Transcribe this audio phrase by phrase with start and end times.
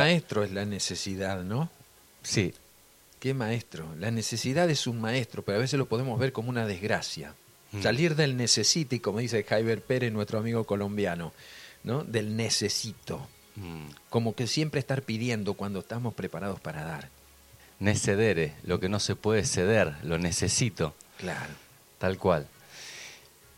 [0.00, 1.70] maestro es la necesidad, ¿no?
[2.22, 2.52] Sí.
[3.18, 3.86] Qué maestro.
[3.98, 7.34] La necesidad es un maestro, pero a veces lo podemos ver como una desgracia.
[7.72, 7.82] Mm.
[7.82, 11.32] Salir del necesite, como dice Jaiber Pérez, nuestro amigo colombiano,
[11.84, 12.02] ¿no?
[12.04, 13.28] Del necesito.
[13.56, 13.86] Mm.
[14.08, 17.08] Como que siempre estar pidiendo cuando estamos preparados para dar.
[17.78, 20.94] Necedere, lo que no se puede ceder, lo necesito.
[21.18, 21.52] Claro.
[21.98, 22.46] Tal cual.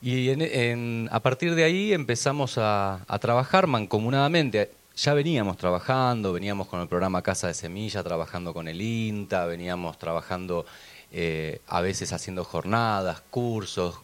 [0.01, 4.71] Y en- en- a partir de ahí empezamos a, a trabajar mancomunadamente.
[4.97, 9.99] Ya veníamos trabajando, veníamos con el programa Casa de Semilla, trabajando con el INTA, veníamos
[9.99, 10.67] trabajando
[11.11, 13.97] eh, a veces haciendo jornadas, cursos.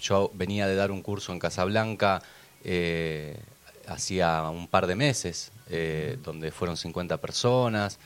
[0.00, 2.22] Yo venía de dar un curso en Casablanca
[2.64, 3.36] eh,
[3.86, 7.98] hacía un par de meses, eh, donde fueron 50 personas.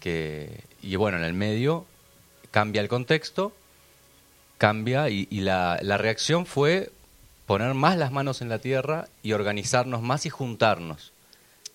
[0.00, 1.86] Que, y bueno, en el medio
[2.50, 3.52] cambia el contexto
[4.58, 6.90] cambia y, y la, la reacción fue
[7.46, 11.12] poner más las manos en la tierra y organizarnos más y juntarnos.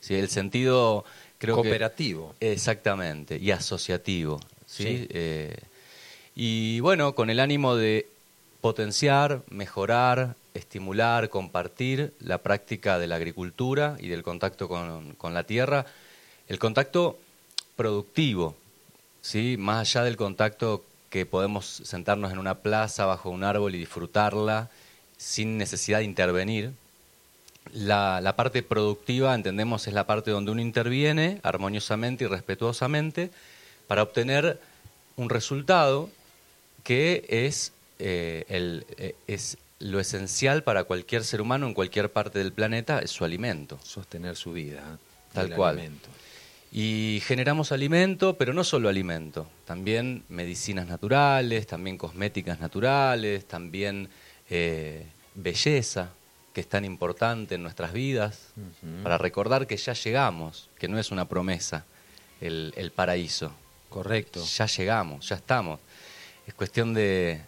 [0.01, 1.05] Sí, el sentido
[1.37, 2.35] creo que- Cooperativo.
[2.41, 4.41] exactamente y asociativo.
[4.65, 4.83] ¿sí?
[4.83, 5.07] Sí.
[5.11, 5.55] Eh,
[6.35, 8.07] y bueno, con el ánimo de
[8.61, 15.43] potenciar, mejorar, estimular, compartir la práctica de la agricultura y del contacto con, con la
[15.45, 15.85] tierra,
[16.47, 17.17] el contacto
[17.75, 18.55] productivo,
[19.21, 19.55] ¿sí?
[19.57, 24.69] más allá del contacto que podemos sentarnos en una plaza bajo un árbol y disfrutarla
[25.17, 26.71] sin necesidad de intervenir.
[27.73, 33.31] La, la parte productiva, entendemos, es la parte donde uno interviene armoniosamente y respetuosamente
[33.87, 34.59] para obtener
[35.15, 36.09] un resultado
[36.83, 42.39] que es, eh, el, eh, es lo esencial para cualquier ser humano en cualquier parte
[42.39, 43.79] del planeta, es su alimento.
[43.83, 44.97] Sostener su vida.
[45.33, 45.79] Tal del cual.
[45.79, 46.09] alimento.
[46.71, 54.07] Y generamos alimento, pero no solo alimento, también medicinas naturales, también cosméticas naturales, también
[54.49, 56.11] eh, belleza,
[56.53, 58.49] que es tan importante en nuestras vidas,
[59.03, 61.85] para recordar que ya llegamos, que no es una promesa
[62.41, 63.51] el, el paraíso.
[63.89, 64.43] Correcto.
[64.43, 65.79] Ya llegamos, ya estamos.
[66.47, 67.41] Es cuestión de,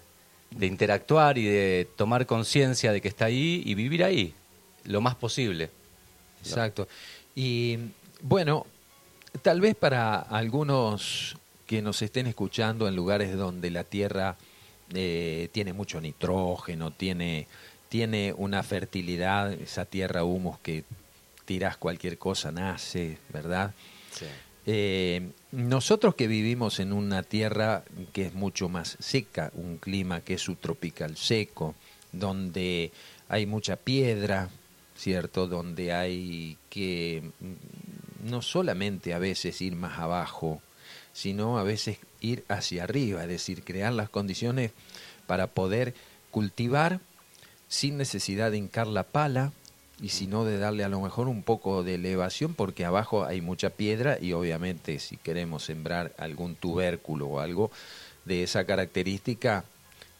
[0.52, 4.34] de interactuar y de tomar conciencia de que está ahí y vivir ahí
[4.86, 5.70] lo más posible.
[6.42, 6.88] Exacto.
[7.36, 7.80] Y
[8.22, 8.66] bueno,
[9.42, 14.36] tal vez para algunos que nos estén escuchando en lugares donde la tierra
[14.94, 17.48] eh, tiene mucho nitrógeno, tiene,
[17.94, 20.84] tiene una fertilidad, esa tierra humus que
[21.46, 23.72] tiras cualquier cosa, nace, ¿verdad?
[24.66, 30.34] Eh, nosotros que vivimos en una tierra que es mucho más seca, un clima que
[30.34, 31.76] es subtropical seco,
[32.12, 32.92] donde
[33.30, 34.50] hay mucha piedra,
[34.98, 35.46] ¿cierto?
[35.46, 40.64] Donde hay que mm, no solamente a veces ir más abajo,
[41.14, 44.72] sino a veces ir hacia arriba, es decir, crear las condiciones
[45.28, 45.94] para poder
[46.32, 47.00] cultivar
[47.74, 49.52] sin necesidad de hincar la pala
[50.00, 53.72] y sino de darle a lo mejor un poco de elevación porque abajo hay mucha
[53.72, 57.72] piedra y obviamente si queremos sembrar algún tubérculo o algo
[58.26, 59.66] de esa característica,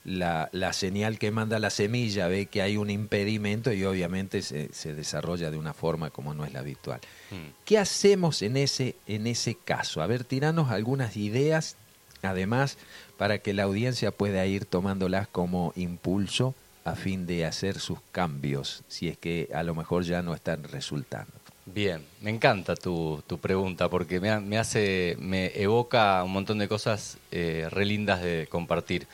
[0.04, 4.74] la, la señal que manda la semilla ve que hay un impedimento y obviamente se,
[4.74, 7.02] se desarrolla de una forma como no es la habitual.
[7.30, 7.54] Mm.
[7.66, 10.02] ¿Qué hacemos en ese, en ese caso?
[10.02, 11.76] A ver, tiranos algunas ideas,
[12.24, 12.80] además,
[13.16, 16.56] para que la audiencia pueda ir tomándolas como impulso
[16.86, 20.64] a fin de hacer sus cambios, si es que a lo mejor ya no están
[20.64, 21.32] resultando.
[21.66, 26.68] Bien, me encanta tu, tu pregunta porque me, me hace, me evoca un montón de
[26.68, 29.08] cosas eh, re lindas de compartir.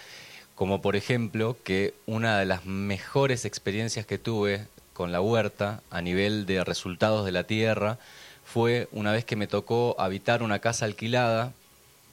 [0.55, 6.01] Como por ejemplo que una de las mejores experiencias que tuve con la huerta a
[6.01, 7.99] nivel de resultados de la tierra
[8.43, 11.53] fue una vez que me tocó habitar una casa alquilada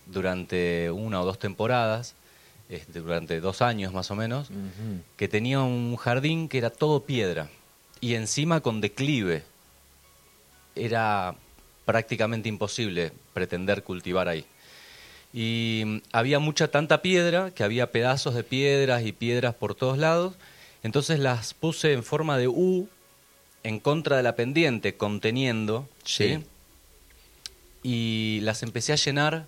[0.07, 2.15] durante una o dos temporadas,
[2.69, 4.49] este, durante dos años más o menos,
[5.17, 7.49] que tenía un jardín que era todo piedra
[8.01, 9.45] y encima con declive.
[10.75, 11.35] Era
[11.85, 14.45] prácticamente imposible pretender cultivar ahí.
[15.33, 19.99] Y mm, había mucha tanta piedra que había pedazos de piedras y piedras por todos
[19.99, 20.35] lados.
[20.83, 22.89] Entonces las puse en forma de U
[23.63, 25.89] en contra de la pendiente, conteniendo.
[26.05, 26.45] Sí.
[27.83, 29.47] Y las empecé a llenar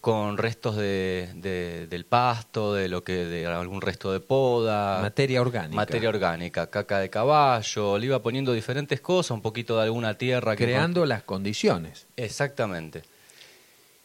[0.00, 5.40] con restos de, de- del pasto, de lo que de algún resto de poda, Materia
[5.40, 5.74] orgánica.
[5.74, 10.54] materia orgánica, caca de caballo, le iba poniendo diferentes cosas, un poquito de alguna tierra
[10.56, 12.06] que Creando las condiciones.
[12.16, 13.02] Exactamente.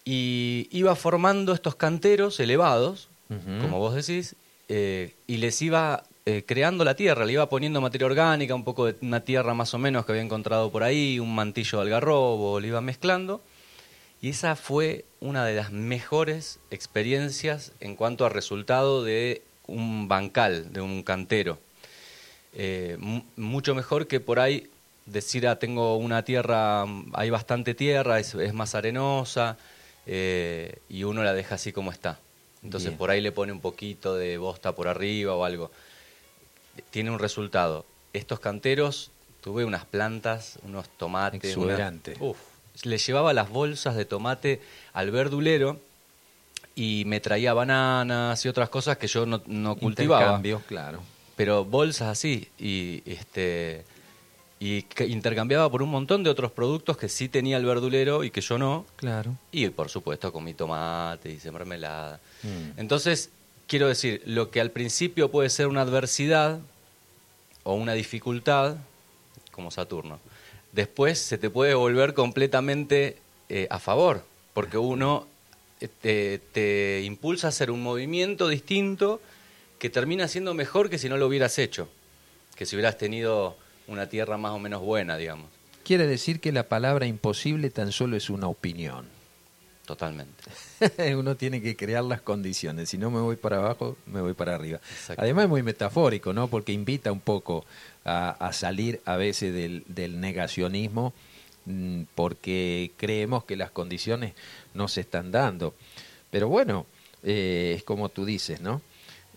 [0.06, 3.10] Y iba formando estos canteros elevados,
[3.62, 4.36] como vos decís,
[4.69, 8.86] eh, y les iba eh, creando la tierra, le iba poniendo materia orgánica, un poco
[8.86, 12.60] de una tierra más o menos que había encontrado por ahí, un mantillo de algarrobo,
[12.60, 13.42] le iba mezclando.
[14.22, 20.73] Y esa fue una de las mejores experiencias en cuanto a resultado de un bancal,
[20.73, 21.57] de un cantero.
[22.53, 24.69] Eh, mu- mucho mejor que por ahí
[25.05, 29.57] decir, ah, tengo una tierra, hay bastante tierra, es, es más arenosa,
[30.05, 32.19] eh, y uno la deja así como está.
[32.61, 32.97] Entonces Bien.
[32.97, 35.71] por ahí le pone un poquito de bosta por arriba o algo.
[36.91, 37.85] Tiene un resultado.
[38.11, 39.11] Estos canteros,
[39.41, 41.43] tuve unas plantas, unos tomates.
[41.51, 42.15] Exuberante.
[42.19, 42.37] una- uf,
[42.83, 44.61] le llevaba las bolsas de tomate
[44.93, 45.79] al verdulero
[46.75, 51.01] y me traía bananas y otras cosas que yo no, no cultivaba Intercambios, claro.
[51.35, 53.85] pero bolsas así y este
[54.59, 58.31] y que intercambiaba por un montón de otros productos que sí tenía el verdulero y
[58.31, 59.35] que yo no Claro.
[59.51, 62.77] y por supuesto con mi tomate y mermelada Mm.
[62.79, 63.29] entonces
[63.67, 66.59] quiero decir lo que al principio puede ser una adversidad
[67.63, 68.75] o una dificultad
[69.51, 70.19] como Saturno
[70.73, 73.17] después se te puede volver completamente
[73.47, 74.23] eh, a favor
[74.53, 75.27] porque uno
[75.79, 79.21] eh, te, te impulsa a hacer un movimiento distinto
[79.79, 81.89] que termina siendo mejor que si no lo hubieras hecho,
[82.55, 85.49] que si hubieras tenido una tierra más o menos buena, digamos.
[85.83, 89.05] Quiere decir que la palabra imposible tan solo es una opinión.
[89.85, 90.44] Totalmente.
[91.15, 92.89] Uno tiene que crear las condiciones.
[92.89, 94.80] Si no me voy para abajo, me voy para arriba.
[95.18, 96.47] Además es muy metafórico, ¿no?
[96.47, 97.65] Porque invita un poco
[98.06, 101.13] a, a salir a veces del, del negacionismo
[101.65, 104.33] mm, porque creemos que las condiciones
[104.74, 105.75] no se están dando.
[106.31, 106.85] Pero bueno,
[107.24, 108.81] eh, es como tú dices, ¿no?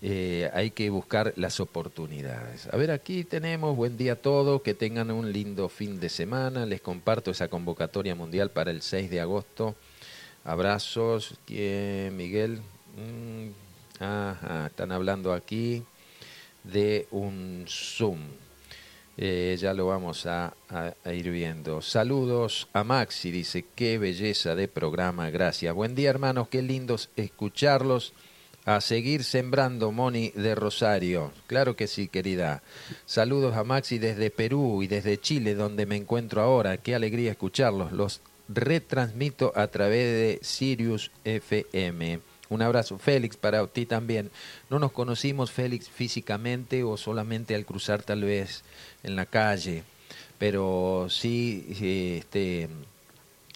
[0.03, 2.69] Eh, hay que buscar las oportunidades.
[2.73, 6.67] A ver, aquí tenemos, buen día a todos, que tengan un lindo fin de semana.
[6.67, 9.75] Les comparto esa convocatoria mundial para el 6 de agosto.
[10.47, 12.61] Abrazos, ¿quién, Miguel?
[12.97, 13.49] Mm,
[14.67, 15.83] están hablando aquí
[16.63, 18.21] de un Zoom.
[19.19, 21.83] Eh, ya lo vamos a, a- a ir viendo.
[21.83, 25.75] Saludos a Maxi, dice, qué belleza de programa, gracias.
[25.75, 28.13] Buen día hermanos, qué lindos escucharlos.
[28.67, 31.33] A seguir sembrando, Moni de Rosario.
[31.47, 32.63] Claro que sí, querida.
[33.05, 36.77] Saludos a Maxi desde Perú y desde Chile, donde me encuentro ahora.
[36.77, 37.93] Qué alegría escucharlos.
[37.93, 42.21] Los retransmito a través de Sirius FM.
[42.49, 44.31] Un abrazo, Félix, para ti también.
[44.71, 48.63] No nos conocimos, Félix, físicamente o solamente al cruzar tal vez
[49.03, 49.83] en la calle,
[50.39, 52.69] pero sí este,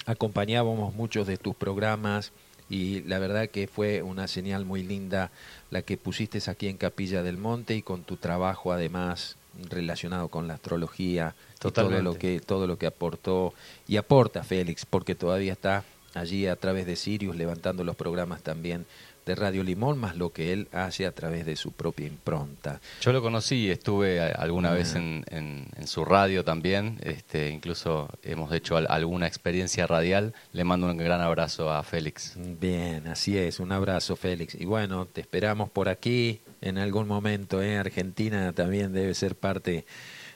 [0.06, 2.32] acompañábamos muchos de tus programas
[2.69, 5.31] y la verdad que fue una señal muy linda
[5.70, 9.37] la que pusiste aquí en Capilla del Monte y con tu trabajo además
[9.69, 13.52] relacionado con la astrología y todo lo que todo lo que aportó
[13.88, 18.87] y aporta Félix porque todavía está allí a través de Sirius levantando los programas también
[19.26, 22.81] de Radio Limón más lo que él hace a través de su propia impronta.
[23.02, 28.08] Yo lo conocí estuve a- alguna vez en, en- en su radio también, este, incluso
[28.25, 30.32] hemos hecho al- alguna experiencia radial.
[30.55, 32.32] Le mando un gran abrazo a Félix.
[32.37, 33.61] Bien, así es.
[33.61, 34.55] Un abrazo, Félix.
[34.55, 37.62] Y bueno, te esperamos por aquí en algún momento.
[37.62, 37.78] ¿eh?
[37.78, 39.84] Argentina también debe ser parte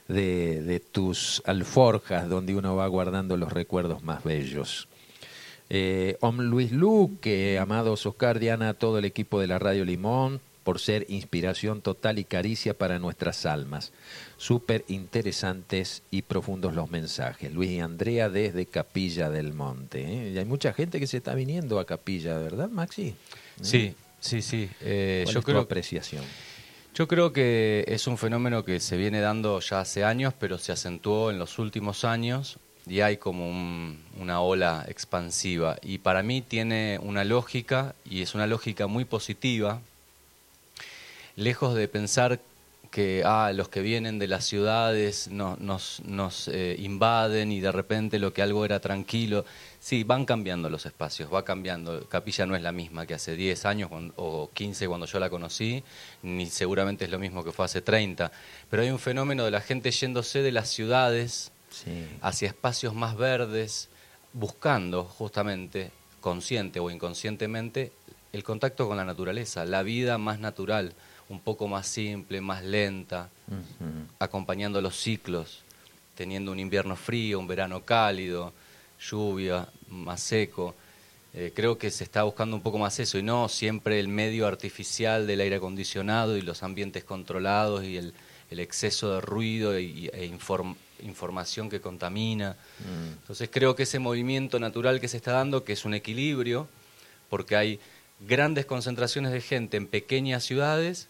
[0.09, 4.89] de, tus alforjas donde uno va guardando los recuerdos más bellos.
[5.71, 10.81] Eh, Om Luis Luque, amados Oscar, Diana, todo el equipo de la Radio Limón, por
[10.81, 13.93] ser inspiración total y caricia para nuestras almas.
[14.37, 17.53] Súper interesantes y profundos los mensajes.
[17.53, 20.01] Luis y Andrea desde Capilla del Monte.
[20.01, 20.33] ¿eh?
[20.33, 23.15] Y hay mucha gente que se está viniendo a Capilla, ¿verdad, Maxi?
[23.61, 23.95] Sí,
[24.25, 24.69] sí, sí.
[24.81, 26.25] Eh, ¿Cuál yo es tu creo apreciación?
[26.95, 30.71] Yo creo que es un fenómeno que se viene dando ya hace años, pero se
[30.73, 32.57] acentuó en los últimos años
[32.87, 35.77] y hay como un- una ola expansiva.
[35.83, 39.81] Y para mí tiene una lógica y es una lógica muy positiva,
[41.37, 42.39] lejos de pensar
[42.95, 47.73] que ah, los que vienen de las ciudades no- nos, nos eh, invaden y de
[47.73, 49.45] repente lo que algo era tranquilo.
[49.81, 52.09] Sí, van cambiando los espacios, va cambiando.
[52.09, 55.83] Capilla no es la misma que hace 10 años o 15 cuando yo la conocí,
[56.23, 58.31] ni seguramente es lo mismo que fue hace 30.
[58.71, 61.91] Pero hay un fenómeno de la gente yéndose de las ciudades Sí.
[62.23, 63.89] hacia espacios más verdes,
[64.33, 67.91] buscando justamente, consciente o inconscientemente,
[68.33, 70.93] el contacto con la naturaleza, la vida más natural,
[71.29, 73.31] un poco más simple, más lenta,
[74.19, 75.61] acompañando los ciclos,
[76.15, 78.53] teniendo un invierno frío, un verano cálido,
[79.01, 80.75] lluvia, más seco.
[81.35, 84.47] Eh, creo que se está buscando un poco más eso y no siempre el medio
[84.47, 88.15] artificial del aire acondicionado y los ambientes controlados y el,
[88.51, 92.57] el exceso de ruido e inform- información que contamina.
[92.79, 93.13] Mm.
[93.21, 96.69] Entonces creo que ese movimiento natural que se está dando, que es un equilibrio,
[97.29, 97.81] porque hay
[98.21, 101.09] grandes concentraciones de gente en pequeñas ciudades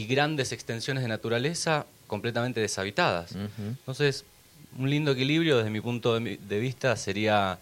[0.00, 3.36] y grandes extensiones de naturaleza completamente deshabitadas.
[3.58, 4.24] Entonces,
[4.78, 7.58] un lindo equilibrio desde mi punto de vista sería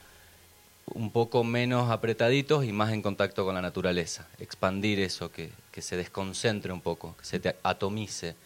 [0.86, 4.28] un poco menos apretaditos y más en contacto con la naturaleza.
[4.38, 8.36] Expandir eso, que, que se desconcentre un poco, que se te atomice.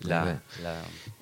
[0.00, 0.40] La,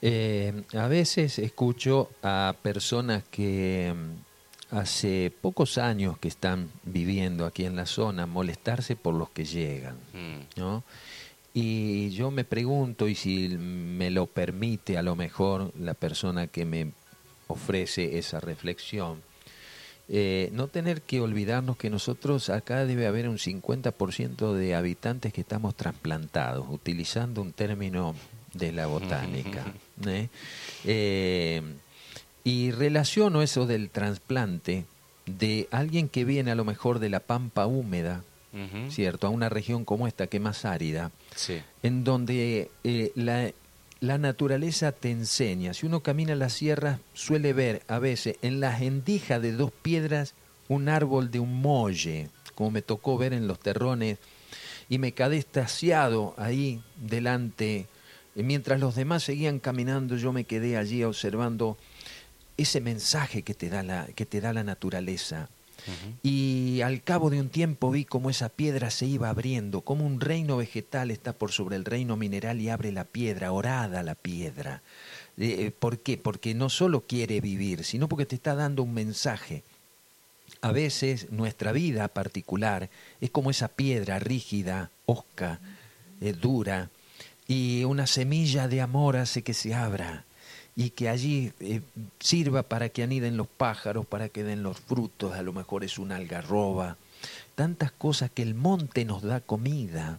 [0.03, 7.65] eh, a veces escucho a personas que mm, hace pocos años que están viviendo aquí
[7.65, 10.61] en la zona molestarse por los que llegan, mm.
[10.61, 10.85] ¿no?
[11.57, 16.65] Y yo me pregunto, y si me lo permite a lo mejor la persona que
[16.65, 16.91] me
[17.47, 19.23] ofrece esa reflexión,
[20.09, 25.43] eh, no tener que olvidarnos que nosotros acá debe haber un 50% de habitantes que
[25.43, 28.17] estamos trasplantados, utilizando un término
[28.53, 29.65] de la botánica.
[30.07, 30.29] ¿eh?
[30.85, 31.63] Eh,
[32.43, 34.85] y relaciono eso del trasplante
[35.25, 38.25] de alguien que viene a lo mejor de la pampa húmeda,
[38.91, 39.27] ¿cierto?
[39.27, 41.11] A una región como esta, que es más árida,
[41.83, 42.71] en donde
[43.15, 43.51] la,
[44.01, 45.75] la naturaleza te enseña.
[45.75, 50.35] Si uno camina la sierra, suele ver a veces en las endijas de dos piedras
[50.69, 54.19] un árbol de un molle, como me tocó ver en los terrones,
[54.89, 57.89] y me quedé estaciado ahí delante.
[58.35, 61.79] Mientras los demás seguían caminando, yo me quedé allí observando
[62.57, 65.49] ese mensaje que te da la, que te da la naturaleza.
[66.23, 70.21] Y al cabo de un tiempo vi cómo esa piedra se iba abriendo, como un
[70.21, 74.83] reino vegetal está por sobre el reino mineral y abre la piedra, orada la piedra.
[75.37, 76.17] Eh, ¿Por qué?
[76.17, 79.63] Porque no solo quiere vivir, sino porque te está dando un mensaje.
[80.61, 82.89] A veces nuestra vida particular
[83.21, 85.61] es como esa piedra rígida, osca,
[86.21, 86.91] eh, dura,
[87.47, 90.25] y una semilla de amor hace que se abra
[90.77, 91.81] y que allí eh,
[92.21, 95.99] sirva para que aniden los pájaros, para que den los frutos, a lo mejor es
[95.99, 96.97] una algarroba,
[97.55, 100.19] tantas cosas que el monte nos da comida,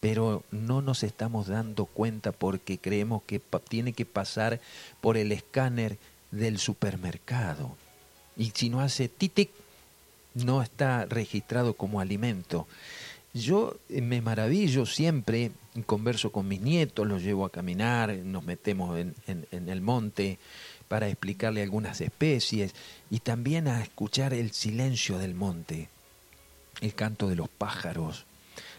[0.00, 4.60] pero no nos estamos dando cuenta porque creemos que tiene que pasar
[5.00, 5.96] por el escáner
[6.30, 7.76] del supermercado.
[8.36, 9.50] Y si no hace titic,
[10.34, 12.66] no está registrado como alimento.
[13.34, 15.50] Yo eh, me maravillo siempre,
[15.86, 19.14] converso con mis nietos, los llevo a caminar, nos metemos en,
[19.50, 20.38] el monte
[20.86, 22.74] para explicarle algunas especies
[23.10, 25.88] y también a escuchar el silencio del monte,
[26.80, 28.24] el canto de los pájaros,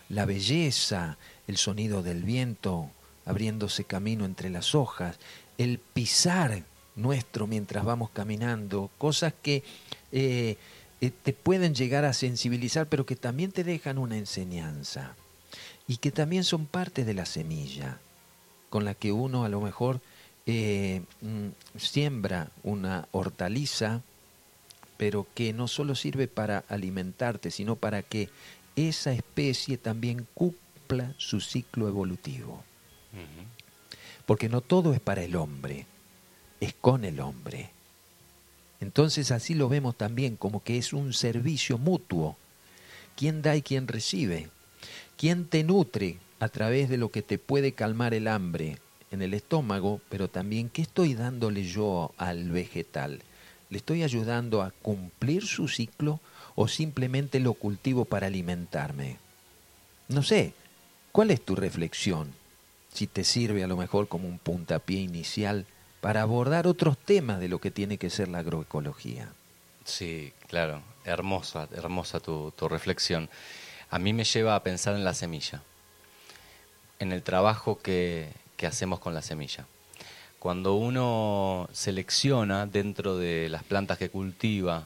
[0.08, 2.90] la belleza, el sonido del viento
[3.26, 5.20] abriéndose camino entre las hojas,
[5.58, 6.64] el pisar
[6.96, 9.64] nuestro mientras vamos caminando, cosas que
[10.14, 10.56] eh,
[11.02, 15.16] eh, te pueden llegar a sensibilizar, pero que también te dejan una enseñanza
[15.88, 18.00] y que también son parte de la semilla
[18.70, 20.02] con la que uno a lo mejor
[20.46, 24.02] eh, mm, siembra una hortaliza,
[24.98, 28.30] pero que no solo sirve para alimentarte, sino para que
[28.76, 32.64] esa especie también cumpla su ciclo evolutivo.
[34.26, 35.86] Porque no todo es para el hombre,
[36.60, 37.72] es con el hombre.
[38.86, 42.38] Entonces así lo vemos también como que es un servicio mutuo.
[43.18, 44.50] ¿Quién da y quién recibe?
[45.18, 48.78] ¿Quién te nutre a través de lo que te puede calmar el hambre
[49.10, 53.24] en el estómago, pero también qué estoy dándole yo al vegetal?
[53.72, 56.20] ¿Le estoy ayudando a cumplir su ciclo
[56.54, 59.18] o simplemente lo cultivo para alimentarme?
[60.10, 60.54] No sé,
[61.12, 62.34] ¿cuál es tu reflexión?
[62.94, 65.66] Si te sirve a lo mejor como un puntapié inicial
[66.06, 69.34] para abordar otros temas de lo que tiene que ser la agroecología.
[69.86, 73.28] Sí, claro, hermosa, hermosa tu, reflexión.
[73.90, 75.64] A mí me lleva a pensar en la semilla,
[77.00, 78.30] en el trabajo que,
[78.68, 79.66] hacemos con la semilla.
[80.38, 84.84] Cuando uno selecciona dentro de las plantas que cultiva,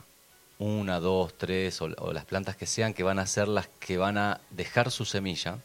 [0.58, 4.18] una, dos, tres, o, las plantas que sean, que van a ser las que van
[4.18, 5.58] a dejar su semilla,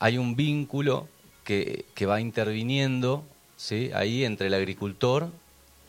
[0.00, 1.06] hay un vínculo
[1.44, 3.24] que, que va interviniendo
[3.56, 3.90] ¿sí?
[3.94, 5.30] ahí entre el agricultor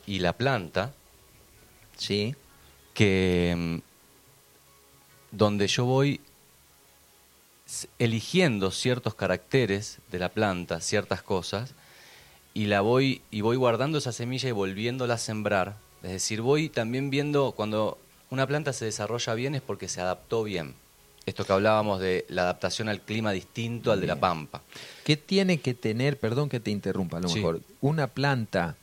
[0.06, 0.94] y la planta,
[1.98, 2.36] ¿sí?
[2.94, 3.78] que mm,
[5.32, 6.22] donde yo voy
[8.00, 11.74] eligiendo ciertos caracteres de la planta, ciertas cosas,
[12.54, 15.78] y la voy y voy guardando esa semilla y volviéndola a sembrar.
[16.02, 20.44] Es decir, voy también viendo cuando una planta se desarrolla bien es porque se adaptó
[20.44, 20.74] bien.
[21.28, 24.62] Esto que hablábamos de la adaptación al clima distinto al de la pampa.
[25.04, 28.78] ¿Qué tiene que tener, perdón que te interrumpa a lo mejor, una planta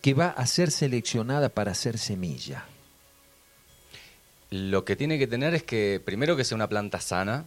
[0.00, 2.64] que va a ser seleccionada para hacer semilla?
[4.50, 7.44] Lo que tiene que tener es que, primero, que sea una planta sana,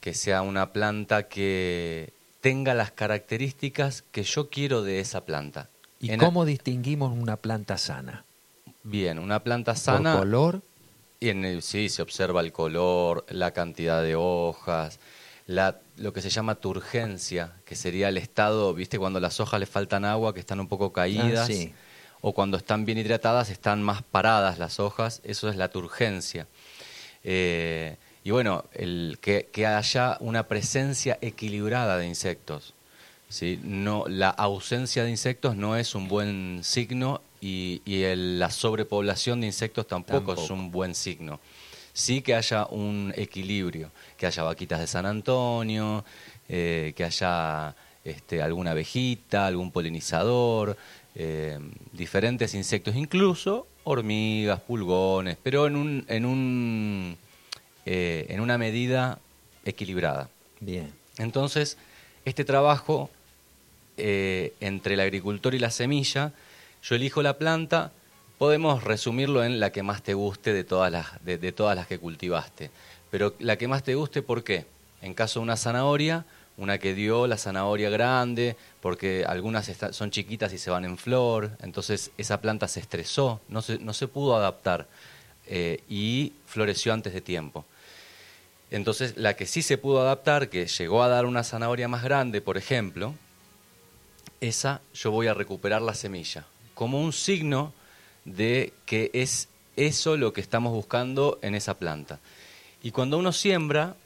[0.00, 5.70] que sea una planta que tenga las características que yo quiero de esa planta.
[5.98, 8.24] ¿Y cómo distinguimos una planta sana?
[8.84, 10.12] Bien, una planta sana.
[10.12, 10.62] ¿Por color?
[11.20, 15.00] Y en el, sí, se observa el color, la cantidad de hojas,
[15.46, 19.66] la, lo que se llama turgencia, que sería el estado, viste, cuando las hojas le
[19.66, 21.70] faltan agua, que están un poco caídas, ah,
[22.20, 26.46] o cuando están bien hidratadas, están más paradas las hojas, eso es la turgencia.
[27.24, 32.74] Eh, Y bueno, el, que, que haya una presencia equilibrada de insectos.
[33.28, 33.58] ¿sí?
[33.62, 39.40] No, la ausencia de insectos no es un buen signo y, y el- la sobrepoblación
[39.40, 41.40] de insectos tampoco, es un buen signo.
[41.92, 46.04] Sí que haya un equilibrio, que haya vaquitas de San Antonio,
[46.48, 50.76] eh, que haya este, alguna abejita, algún polinizador,
[51.14, 51.58] eh,
[51.92, 57.16] diferentes insectos, incluso hormigas, pulgones, pero en, un, en, un,
[57.86, 59.18] eh, en una medida
[59.64, 60.28] equilibrada.
[60.60, 60.92] Bien.
[61.18, 61.78] Entonces,
[62.24, 63.10] este trabajo
[63.96, 66.32] entre el agricultor y la semilla,
[66.82, 67.92] yo elijo la planta,
[68.38, 71.98] podemos resumirlo en la que más te guste de todas las, de, todas las que
[71.98, 72.70] cultivaste.
[73.10, 74.66] Pero la que más te guste, ¿por qué?
[75.02, 76.24] En caso de una zanahoria,
[76.56, 81.52] una que dio la zanahoria grande, porque algunas son chiquitas y se van en flor,
[81.62, 84.88] entonces esa planta se estresó, no se, no se pudo adaptar
[85.46, 87.64] eh, y floreció antes de tiempo.
[88.70, 92.40] Entonces, la que sí se pudo adaptar, que llegó a dar una zanahoria más grande,
[92.42, 93.14] por ejemplo,
[94.40, 96.44] esa yo voy a recuperar la semilla,
[96.78, 97.72] como un signo
[98.24, 102.20] de que es eso lo que estamos buscando en esa planta.
[102.84, 103.96] Y cuando uno siembra,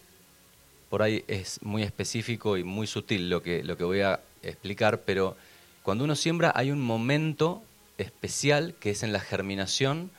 [0.88, 5.02] por ahí es muy específico y muy sutil lo que, lo que voy a explicar,
[5.02, 5.37] pero
[5.83, 7.62] cuando uno siembra hay un momento
[7.99, 10.11] especial que es en la germinación,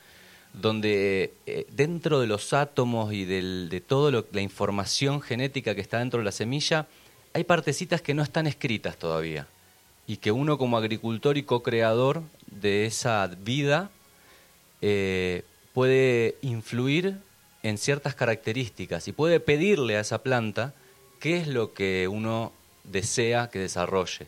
[0.54, 5.98] donde eh, dentro de los átomos y del- de toda la información genética que está
[5.98, 6.86] dentro de la semilla,
[7.34, 9.48] hay partecitas que no están escritas todavía
[10.06, 12.22] y que uno como agricultor y co-creador
[12.62, 13.90] de esa vida
[14.82, 15.44] eh,
[15.74, 17.18] puede influir
[17.64, 20.74] en ciertas características y puede pedirle a esa planta
[21.20, 22.52] qué es lo que uno
[22.84, 24.28] desea que desarrolle,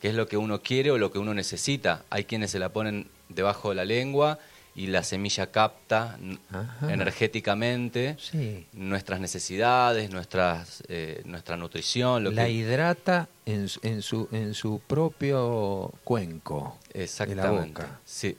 [0.00, 2.04] qué es lo que uno quiere o lo que uno necesita.
[2.10, 4.38] Hay quienes se la ponen debajo de la lengua
[4.76, 6.18] y la semilla capta
[6.50, 6.92] Ajá.
[6.92, 8.66] energéticamente Sí.
[8.74, 14.52] nuestras necesidades, nuestras, eh, nuestra nutrición, lo la que hidrata en, su- en, su, en
[14.54, 17.48] su propio cuenco Exactamente.
[17.48, 18.00] de la boca.
[18.04, 18.36] Sí.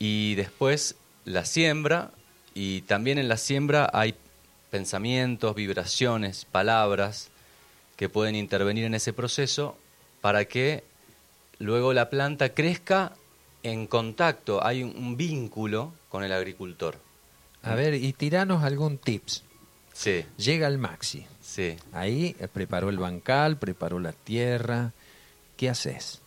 [0.00, 2.10] Y después la siembra,
[2.54, 4.14] y también en la siembra hay
[4.70, 7.28] pensamientos, vibraciones, palabras
[7.96, 9.76] que pueden intervenir en ese proceso
[10.20, 10.82] para que
[11.58, 13.12] luego la planta crezca
[13.62, 16.96] en contacto, hay un, un vínculo con el agricultor.
[17.62, 19.44] A ver, y tiranos algún tips.
[19.92, 21.26] Sí, Llega el maxi.
[21.42, 21.76] sí.
[21.92, 24.92] Ahí eh, preparó el bancal, preparó la tierra.
[25.56, 26.20] ¿Qué haces?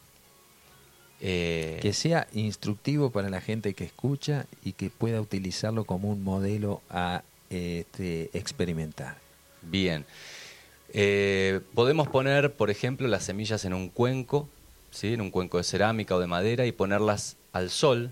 [1.22, 6.22] Eh, Que sea instructivo para la gente que escucha y que pueda utilizarlo como un
[6.24, 9.18] modelo a este, experimentar.
[9.62, 10.04] Bien.
[10.94, 14.50] Eh, podemos poner, por ejemplo, las semillas en un cuenco,
[14.92, 15.14] ¿sí?
[15.14, 18.12] en un cuenco de cerámica o de madera, y ponerlas al sol,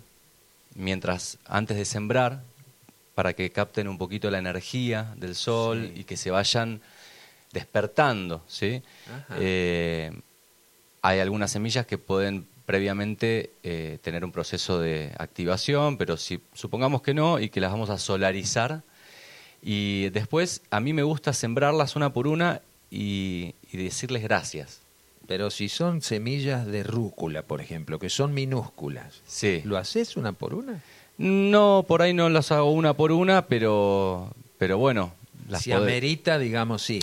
[0.76, 2.42] mientras antes de sembrar,
[3.16, 6.02] para que capten un poquito la energía del sol Sí.
[6.02, 6.82] y que se vayan
[7.52, 8.44] despertando.
[8.48, 8.82] ¿sí?
[9.38, 10.12] Eh,
[11.02, 17.02] hay algunas semillas que pueden previamente eh, tener un proceso de activación, pero si supongamos
[17.02, 18.84] que no y que las vamos a solarizar,
[19.62, 22.62] y después a mí me gusta sembrarlas una por una
[22.92, 24.80] y, y decirles gracias.
[25.30, 29.62] Pero si son semillas de rúcula, por ejemplo, que son minúsculas, Sí.
[29.64, 30.82] ¿lo haces una por una?
[31.20, 35.14] No, por ahí no las hago una por una, pero, pero bueno.
[35.48, 37.00] Las si podés- amerita, digamos sí.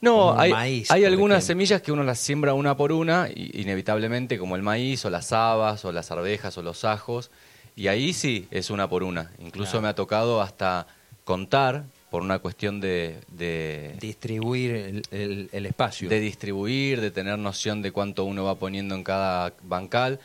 [0.00, 1.46] No, hay, maíz, hay algunas ejemplo.
[1.46, 5.32] semillas que uno las siembra una por una, y- inevitablemente, como el maíz, o las
[5.32, 7.32] habas, o las arvejas, o los ajos,
[7.74, 9.32] y ahí sí es una por una.
[9.40, 9.82] Incluso Claro.
[9.82, 10.86] me ha tocado hasta
[11.24, 16.08] contar, por una cuestión de, de, Distribuir el, el- el espacio.
[16.08, 20.20] de distribuir, de tener noción de cuánto uno va poniendo en cada bancal,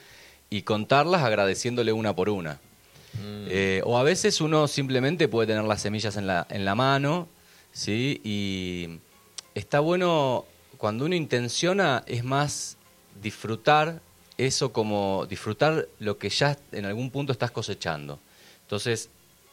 [0.51, 2.59] y contarlas agradeciéndole una por una.
[3.15, 3.47] Mm.
[3.49, 7.27] Eh, o a veces uno simplemente puede tener las semillas en la, en la mano,
[7.71, 8.21] ¿sí?
[8.23, 8.99] Y
[9.55, 10.45] está bueno,
[10.77, 12.77] cuando uno intenciona, es más
[13.19, 13.99] disfrutar
[14.37, 18.19] eso como disfrutar lo que ya en algún punto estás cosechando.
[18.61, 19.09] Entonces,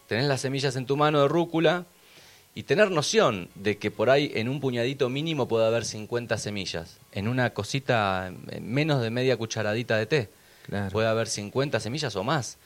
[0.06, 1.86] tenés las semillas en tu mano de rúcula
[2.56, 6.96] y tener noción de que por ahí en un puñadito mínimo puede haber 50 semillas.
[7.12, 10.28] En una cosita, en menos de media cucharadita de té,
[10.66, 10.90] Claro.
[10.90, 12.56] puede haber 50 semillas o más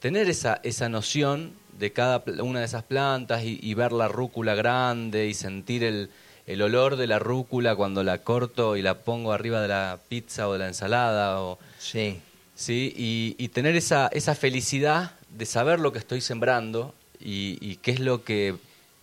[0.00, 4.54] tener esa, esa noción de cada una de esas plantas y, y ver la rúcula
[4.56, 6.10] grande y sentir el,
[6.46, 10.48] el olor de la rúcula cuando la corto y la pongo arriba de la pizza
[10.48, 12.18] o de la ensalada o Sí.
[12.56, 17.76] sí y, y tener esa, esa felicidad de saber lo que estoy sembrando y, y
[17.76, 18.56] qué es lo que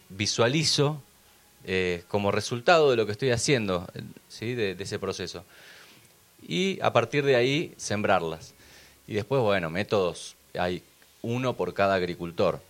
[0.10, 1.02] visualizo
[1.64, 5.44] eh, como resultado de lo que estoy haciendo eh, sí de, de ese proceso
[6.48, 8.54] y a partir de ahí sembrarlas.
[9.08, 10.84] Y después, bueno, métodos, hay
[11.22, 12.62] uno por cada agricultor.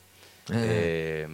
[0.49, 0.53] Ah.
[0.55, 1.27] Eh,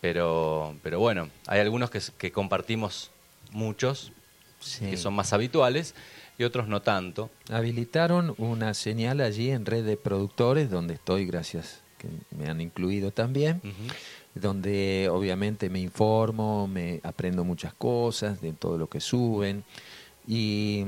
[0.00, 3.10] Pero, pero bueno, hay algunos que, que compartimos
[3.52, 4.12] muchos,
[4.60, 4.84] Sí.
[4.90, 5.94] que son más habituales,
[6.38, 7.30] y otros no tanto.
[7.50, 13.10] Habilitaron una señal allí en red de productores, donde estoy, gracias que me han incluido
[13.12, 13.72] también, Ujú.
[14.34, 19.64] Donde obviamente me informo, me aprendo muchas cosas de todo lo que suben.
[20.26, 20.84] Y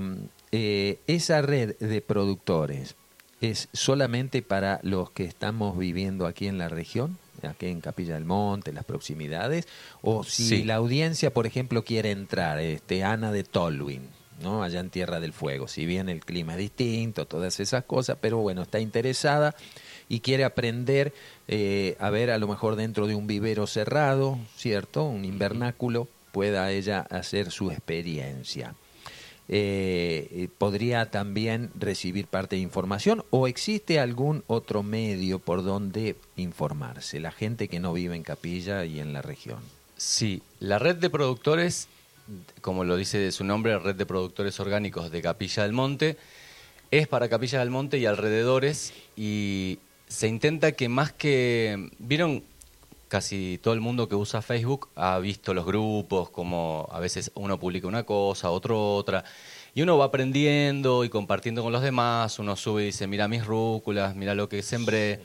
[0.53, 2.97] eh, esa red de productores
[3.41, 8.25] es solamente para los que estamos viviendo aquí en la región, aquí en Capilla del
[8.25, 9.69] Monte, las proximidades,
[10.01, 10.65] o si Sí.
[10.65, 14.09] la audiencia, por ejemplo, quiere entrar, este Ana de Tolwyn,
[14.43, 14.63] ¿no?
[14.63, 18.39] allá en Tierra del Fuego, si bien el clima es distinto, todas esas cosas, pero
[18.39, 19.55] bueno, está interesada
[20.09, 21.13] y quiere aprender
[21.49, 25.05] eh, a ver a lo mejor dentro de un vivero cerrado, ¿cierto?
[25.05, 28.75] Un invernáculo, pueda ella hacer su experiencia.
[29.49, 36.17] Eh, eh, podría también recibir parte de información o existe algún otro medio por donde
[36.37, 39.61] informarse, la gente que no vive en Capilla y en la región.
[39.97, 41.87] Sí, la red de productores,
[42.61, 46.17] como lo dice su nombre, red de productores orgánicos de Capilla del Monte,
[46.91, 51.91] es para Capilla del Monte y alrededores y se intenta que más que...
[51.99, 52.43] ¿Vieron?
[53.09, 57.57] Casi todo el mundo que usa Facebook ha visto los grupos, como a veces uno
[57.57, 59.25] publica una cosa, otro otra,
[59.75, 63.47] y uno va aprendiendo y compartiendo con los demás, uno sube y dice, mira mis
[63.47, 65.21] rúculas, mira lo que sembré,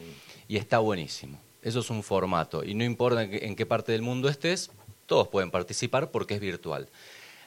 [0.48, 1.39] y está buenísimo.
[1.63, 4.70] Eso es un formato, y no importa en qué, en qué parte del mundo estés,
[5.08, 6.88] todos pueden participar porque es virtual.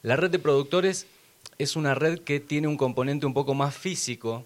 [0.02, 1.06] La red de productores
[1.58, 4.44] es una red que tiene un componente un poco más físico,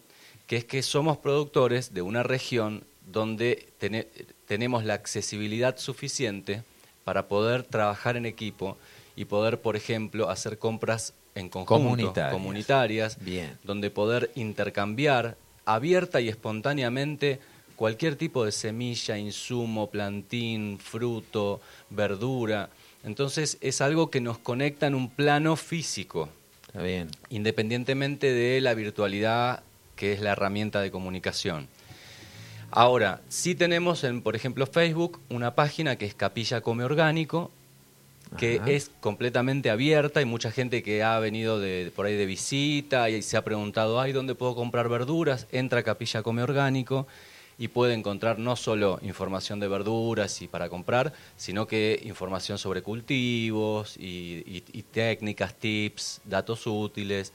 [0.49, 4.09] que es que somos productores de una región donde tene-
[4.47, 6.63] tenemos la accesibilidad suficiente
[7.05, 8.77] para poder trabajar en equipo
[9.15, 12.33] y poder, por ejemplo, hacer compras en conjunto, Comunitarias.
[12.33, 13.57] comunitarias, Bien.
[13.63, 17.39] donde poder intercambiar abierta y espontáneamente
[17.77, 22.71] cualquier tipo de semilla, insumo, plantín, fruto, verdura.
[23.05, 26.29] Entonces es algo que nos conecta en un plano físico,
[26.67, 27.09] Está bien.
[27.31, 29.63] independientemente de la virtualidad
[29.99, 31.69] que es la herramienta de comunicación.
[32.71, 37.51] Ahora, sí tenemos en, por ejemplo, Facebook una página que es Capilla Come Orgánico,
[38.39, 38.71] que Ajá.
[38.71, 40.21] es completamente abierta.
[40.21, 44.01] Hay mucha gente que ha venido de, por ahí de visita y se ha preguntado,
[44.01, 45.47] ay, ¿dónde puedo comprar verduras?
[45.51, 47.07] Entra a Capilla Come Orgánico
[47.59, 52.83] y puede encontrar no solo información de verduras y para comprar, sino que información sobre
[52.83, 57.33] cultivos y, y- y técnicas, tips, datos útiles.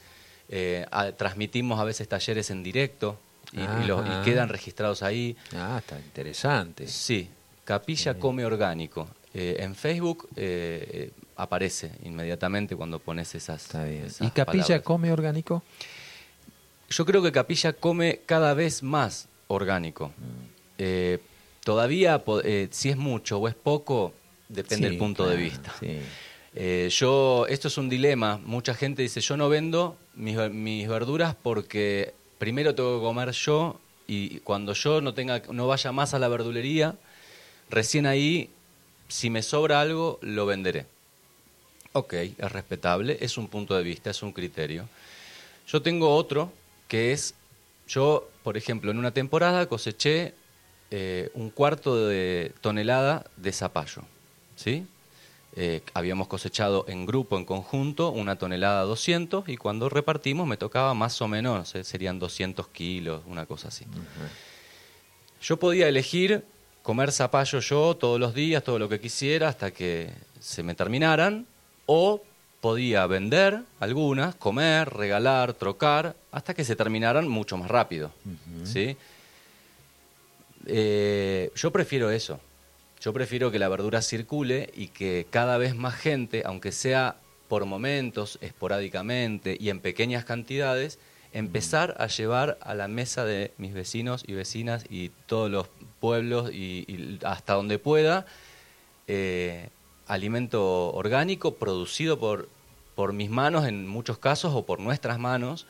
[0.50, 3.18] Eh, a- transmitimos a veces talleres en directo
[3.52, 4.24] y, y los- y Ajá.
[4.24, 5.36] quedan registrados ahí.
[5.56, 6.88] Ah, está interesante.
[6.88, 7.30] Sí,
[7.64, 9.08] Capilla Come Orgánico.
[9.34, 13.64] Eh, en Facebook eh, aparece inmediatamente cuando pones esas.
[13.64, 14.06] Está bien.
[14.06, 14.82] esas ¿Y Capilla palabras.
[14.84, 15.64] come orgánico?
[16.90, 20.10] Yo creo que Capilla come cada vez más orgánico.
[20.10, 20.12] Mm.
[20.78, 21.20] Eh,
[21.64, 24.14] todavía, eh, si es mucho o es poco,
[24.50, 25.74] depende Sí, del punto de vista.
[25.80, 26.00] sí.
[26.56, 28.40] Eh, yo, esto es un dilema.
[28.46, 33.32] Mucha gente dice, yo no vendo mis, ver- mis verduras porque primero tengo que comer
[33.32, 36.96] yo y cuando yo no vaya más a la verdulería,
[37.70, 38.50] recién ahí,
[39.08, 40.86] si me sobra algo, lo venderé.
[41.94, 44.88] Ok, es respetable, es un punto de vista, es un criterio.
[45.68, 46.52] Yo tengo otro
[46.88, 47.36] que es,
[47.88, 50.34] yo, por ejemplo, en una temporada coseché
[50.92, 54.04] eh, un cuarto de tonelada de zapallo,
[54.56, 54.86] ¿sí?
[55.56, 60.96] Eh, habíamos cosechado en grupo, en conjunto, una tonelada 200 y cuando repartimos me tocaba
[60.96, 63.86] más o menos, no sé, serían 200 kilos, una cosa así.
[65.42, 66.44] Yo podía elegir
[66.82, 71.46] comer zapallo yo todos los días, todo lo que quisiera, hasta que se me terminaran,
[71.86, 72.22] o
[72.60, 78.12] podía vender algunas, comer, regalar, trocar, hasta que se terminaran mucho más rápido.
[78.64, 78.98] ¿sí?
[80.66, 82.40] Eh, yo prefiero eso.
[83.04, 87.18] Yo prefiero que la verdura circule y que cada vez más gente, aunque sea
[87.50, 91.00] por momentos, esporádicamente y en pequeñas cantidades,
[91.34, 95.68] empezar a llevar a la mesa de mis vecinos y vecinas y todos los
[96.00, 98.26] pueblos y, hasta donde pueda
[99.08, 99.68] eh,
[100.08, 102.48] alimento orgánico producido por,
[102.96, 105.68] por mis manos en muchos casos o por nuestras manos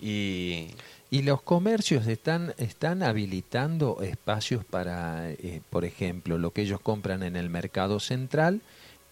[0.00, 0.68] y
[1.12, 7.22] ¿Y los comercios están, están habilitando espacios para, eh, por ejemplo, lo que ellos compran
[7.22, 8.62] en el mercado central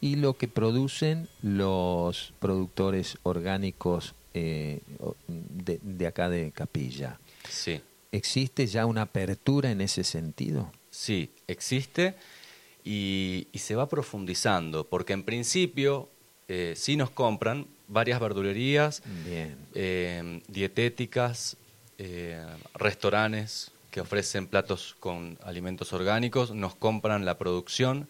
[0.01, 4.81] y lo que producen los productores orgánicos eh,
[5.29, 7.21] de, de acá de Capilla?
[7.47, 7.83] sí.
[8.13, 10.73] ¿Existe ya una apertura en ese sentido?
[10.91, 12.15] Sí, existe
[12.83, 16.09] y, y se va profundizando, porque en principio
[16.49, 20.43] eh, sí nos compran varias verdulerías, Bien.
[20.49, 21.57] dietéticas,
[22.03, 28.09] eh, restaurantes que ofrecen platos con alimentos orgánicos, nos compran la producción,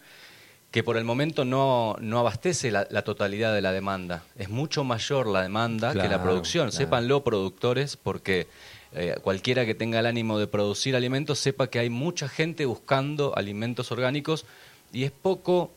[0.70, 4.22] que por el momento no, no abastece la, totalidad de la demanda.
[4.36, 6.70] Es mucho mayor la demanda que la producción.
[6.70, 8.46] Sépanlo, productores, porque
[8.92, 13.36] eh, cualquiera que tenga el ánimo de producir alimentos sepa que hay mucha gente buscando
[13.36, 14.46] alimentos orgánicos
[14.92, 15.72] y es poco,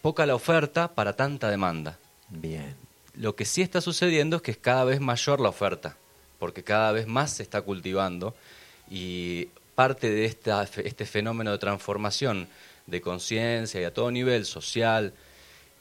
[0.00, 1.98] poca la oferta para tanta demanda.
[2.30, 2.74] Bien.
[3.14, 5.98] Lo que sí está sucediendo es que es cada vez mayor la oferta,
[6.38, 8.34] porque cada vez más se está cultivando
[8.90, 12.48] y parte de esta, este fenómeno de transformación
[12.86, 15.12] de conciencia y a todo nivel social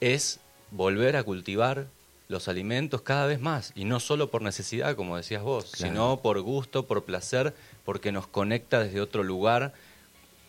[0.02, 0.40] es
[0.72, 1.88] volver a cultivar
[2.28, 6.42] los alimentos cada vez más y no solo por necesidad, como decías vos, sino por
[6.42, 7.54] gusto, por placer,
[7.86, 9.74] porque nos conecta desde otro lugar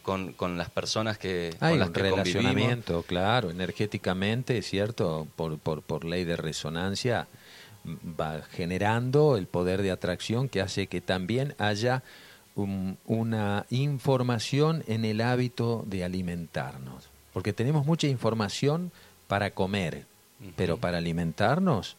[0.03, 5.83] con, con las personas que Hay con las un relacionamiento, claro, energéticamente, cierto, por, por,
[5.83, 7.29] por ley de resonancia
[8.19, 12.03] va generando el poder de atracción que hace que también haya
[13.07, 17.09] una información en el hábito de alimentarnos.
[17.33, 18.91] Porque tenemos mucha información
[19.29, 20.07] para comer,
[20.57, 21.97] pero para alimentarnos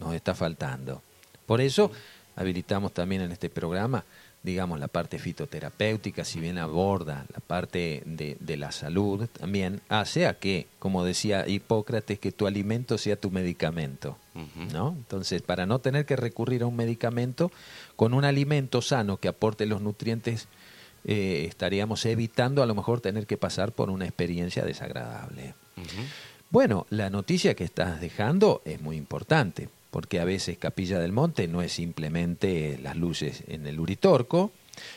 [0.00, 1.02] nos está faltando.
[1.46, 1.92] Por eso
[2.34, 4.04] habilitamos también en este programa
[4.42, 10.26] digamos, la parte fitoterapéutica, si bien aborda la parte de, de, la salud, también hace
[10.26, 14.18] a que, como decía Hipócrates, que tu alimento sea tu medicamento.
[14.72, 14.94] ¿no?
[14.96, 17.52] Entonces, para no tener que recurrir a un medicamento,
[17.94, 20.48] con un alimento sano que aporte los nutrientes,
[21.04, 25.54] eh, estaríamos evitando a lo mejor tener que pasar por una experiencia desagradable.
[26.50, 31.46] Bueno, la noticia que estás dejando es muy importante porque a veces Capilla del Monte
[31.48, 34.50] no es simplemente las luces en el Uritorco,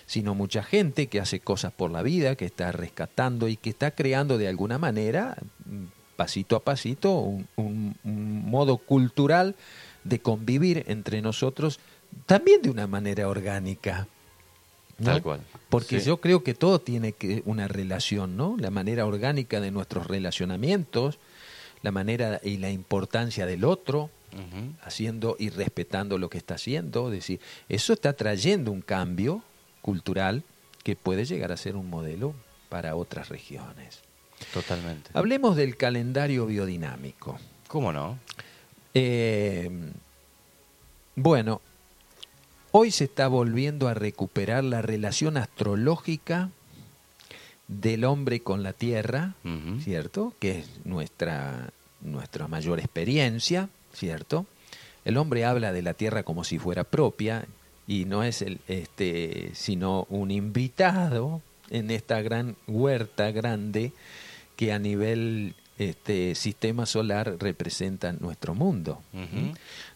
[0.06, 3.92] sino mucha gente que hace cosas por la vida, que está rescatando y que está
[3.92, 5.36] creando de alguna manera,
[6.16, 7.12] pasito a pasito,
[7.58, 9.56] un, modo cultural
[10.06, 11.82] de convivir entre nosotros,
[12.26, 14.08] también de una manera orgánica.
[15.04, 15.42] Tal cual.
[15.68, 18.56] Porque yo creo que todo tiene que una relación, ¿no?
[18.58, 21.20] La manera orgánica de nuestros relacionamientos,
[21.82, 24.10] la manera y la importancia del otro,
[24.84, 27.08] haciendo y respetando lo que está haciendo.
[27.08, 29.44] Es decir, eso está trayendo un cambio
[29.82, 30.44] cultural
[30.84, 32.34] que puede llegar a ser un modelo
[32.70, 34.02] para otras regiones.
[34.54, 35.10] Totalmente.
[35.14, 37.40] Hablemos del calendario biodinámico.
[37.68, 38.20] ¿Cómo no?
[38.94, 39.70] Eh,
[41.16, 41.62] bueno,
[42.72, 46.50] hoy se está volviendo a recuperar la relación astrológica
[47.68, 49.34] del hombre con la tierra,
[49.82, 50.34] ¿cierto?
[50.40, 51.70] Que es nuestra,
[52.02, 53.70] nuestra mayor experiencia.
[53.96, 54.46] ¿Cierto?
[55.04, 57.46] El hombre habla de la tierra como si fuera propia
[57.88, 63.94] y no es el, este, sino un invitado en esta gran huerta grande
[64.56, 69.02] que a nivel este sistema solar representa nuestro mundo,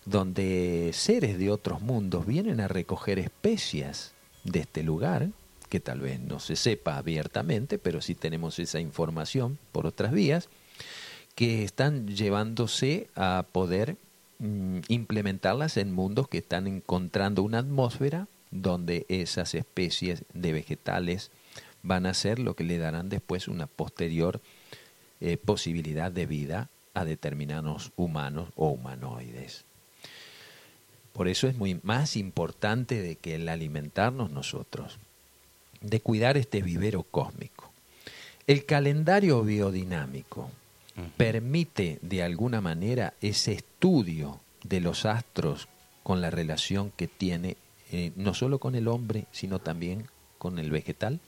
[0.05, 5.29] donde seres de otros mundos vienen a recoger especias de este lugar,
[5.69, 10.49] que tal vez no se sepa abiertamente, pero sí tenemos esa información por otras vías,
[11.39, 13.95] que están llevándose a poder
[14.39, 21.32] mm, implementarlas en mundos que están encontrando una atmósfera donde esas especies de vegetales
[21.82, 24.41] van a ser lo que le darán después una posterior
[25.21, 29.63] eh, posibilidad de vida a determinados humanos o humanoides.
[31.13, 34.99] Por eso es muy más importante de que el alimentarnos nosotros,
[35.80, 37.71] de cuidar este vivero cósmico.
[38.45, 40.49] El calendario biodinámico
[41.17, 45.67] permite de alguna manera ese estudio de los astros
[46.03, 47.57] con la relación que tiene
[47.91, 50.07] eh, no solo con el hombre, sino también
[50.38, 51.19] con el vegetal?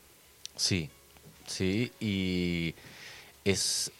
[0.56, 0.90] Sí,
[1.48, 2.76] sí, y
[3.44, 3.92] es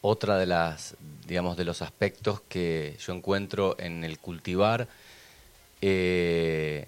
[0.00, 4.86] otra de las, digamos, de los aspectos que yo encuentro en el cultivar,
[5.80, 6.86] eh,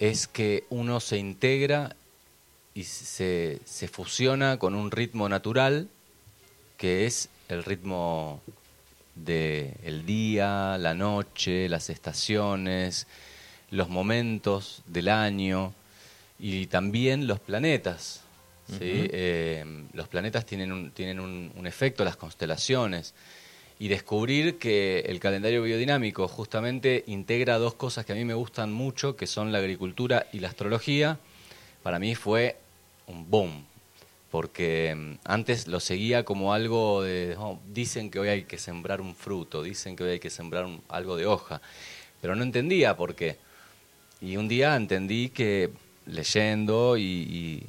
[0.00, 1.94] es que uno se integra
[2.74, 5.88] y se, se fusiona con un ritmo natural
[6.76, 8.40] que es el ritmo
[9.14, 13.06] del el día, la noche, las estaciones,
[13.70, 15.72] los momentos del año
[16.38, 18.22] y también los planetas.
[18.80, 23.14] Eh, los planetas tienen, un, tienen un, un, efecto, las constelaciones.
[23.80, 28.72] Y descubrir que el calendario biodinámico justamente integra dos cosas que a mí me gustan
[28.72, 31.18] mucho, que son la agricultura y la astrología,
[31.82, 32.58] para mí fue
[33.06, 33.64] un boom
[34.30, 39.00] porque mm, antes lo seguía como algo de, oh, dicen que hoy hay que sembrar
[39.00, 41.60] un fruto, dicen que hoy hay que sembrar algo de hoja,
[42.20, 43.38] pero no entendía por qué.
[44.20, 45.70] Y un día entendí que
[46.06, 47.64] leyendo y,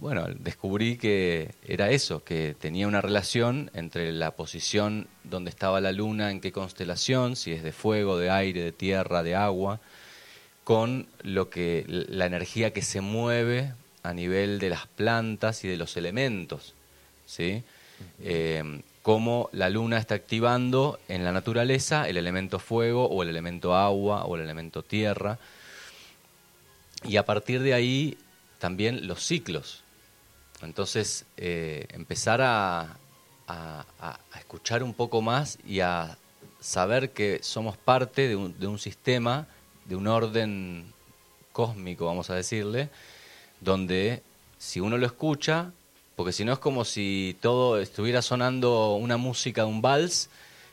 [0.00, 5.92] bueno, descubrí que era eso, que tenía una relación entre la posición donde estaba la
[5.92, 9.80] luna, en qué constelación, si es de fuego, de aire, de tierra, de agua,
[10.64, 15.76] con lo que la energía que se mueve a nivel de las plantas y de
[15.76, 16.74] los elementos,
[17.26, 17.62] ¿sí?
[18.20, 23.74] eh, cómo la luna está activando en la naturaleza el elemento fuego o el elemento
[23.74, 25.38] agua o el elemento tierra.
[27.04, 28.18] Y a partir de ahí
[28.58, 29.82] también los ciclos.
[30.62, 32.98] Entonces, eh, empezar a,
[33.46, 36.18] a, escuchar un poco más y a
[36.60, 39.46] saber que somos parte de un, de un sistema,
[39.84, 40.92] de un orden
[41.52, 42.90] cósmico, vamos a decirle,
[43.60, 44.22] donde
[44.58, 45.72] si uno lo escucha,
[46.16, 50.30] porque si no es como si todo estuviera sonando una música de un vals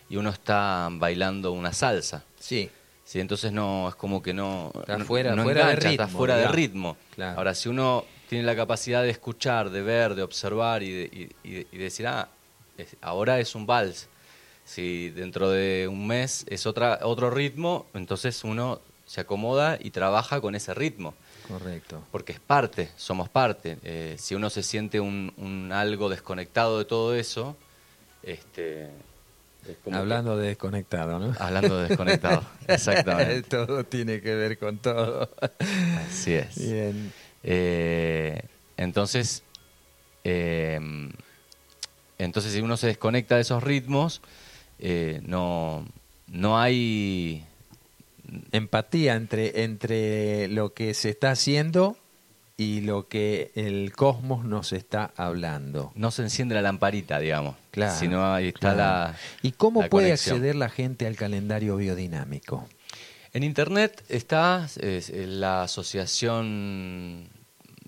[0.10, 2.24] y uno está bailando una salsa.
[2.40, 2.70] Sí.
[3.04, 4.72] Sí, entonces no, es como que no...
[4.80, 5.92] Está no, fuera, fuera de ritmo.
[5.92, 6.98] Está fuera de ritmo.
[7.14, 7.38] Claro.
[7.38, 11.68] Ahora, si uno tiene la capacidad de escuchar, de ver, de observar y, de, y,
[11.72, 12.28] y decir, ah,
[13.02, 14.08] ahora es un vals.
[14.64, 20.42] Si dentro de un mes es otra, otro ritmo, entonces uno se acomoda y trabaja
[20.42, 21.14] con ese ritmo.
[21.48, 22.04] Correcto.
[22.12, 23.78] Porque es parte, somos parte.
[23.84, 27.56] Eh, si uno se siente un, un, algo desconectado de todo eso,
[28.24, 28.90] este,
[29.92, 31.34] hablando de desconectado, ¿no?
[31.40, 33.44] Hablando de desconectado, exactamente.
[33.50, 35.30] todo tiene que ver con todo.
[36.08, 36.58] Así es.
[36.58, 37.14] Bien.
[37.44, 38.42] Eh,
[38.78, 39.44] entonces,
[40.24, 40.80] eh,
[42.18, 44.22] entonces si uno se desconecta de esos ritmos,
[44.80, 45.86] eh, no,
[46.28, 47.46] no hay
[48.52, 51.98] empatía entre, entre lo que se está haciendo
[52.58, 55.92] y lo que el cosmos nos está hablando.
[55.96, 57.56] No se enciende la lamparita, digamos.
[57.72, 57.98] Claro.
[57.98, 58.78] Sino ahí está claro.
[58.78, 59.16] la.
[59.42, 60.38] ¿Y cómo la puede conexión.
[60.38, 62.68] acceder la gente al calendario biodinámico?
[63.34, 67.28] En internet está es, la Asociación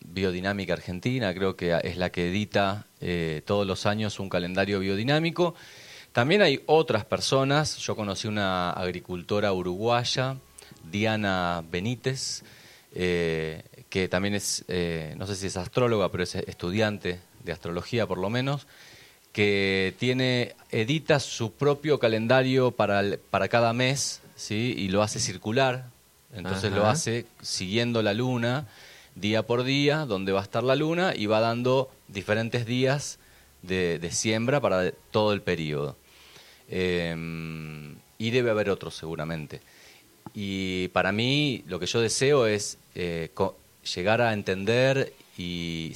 [0.01, 5.55] Biodinámica Argentina, creo que es la que edita eh, todos los años un calendario biodinámico.
[6.17, 10.37] También hay otras personas, yo conocí una agricultora uruguaya,
[10.89, 12.41] Diana Benítez,
[12.95, 18.07] eh, que también es, eh, no sé si es astróloga, pero es estudiante de astrología
[18.07, 18.65] por lo menos,
[19.31, 24.73] que tiene, edita su propio calendario para, el, para cada mes, ¿sí?
[24.75, 25.85] y lo hace circular,
[26.33, 26.77] entonces Ajá.
[26.77, 28.65] lo hace siguiendo la luna,
[29.13, 33.19] día por día, donde va a estar la luna, y va dando diferentes días
[33.61, 35.95] de, de siembra para todo el periodo.
[36.69, 39.61] Eh, y debe haber otros seguramente.
[40.33, 43.29] Y para mí lo que yo deseo es eh,
[43.95, 45.93] llegar a entender y,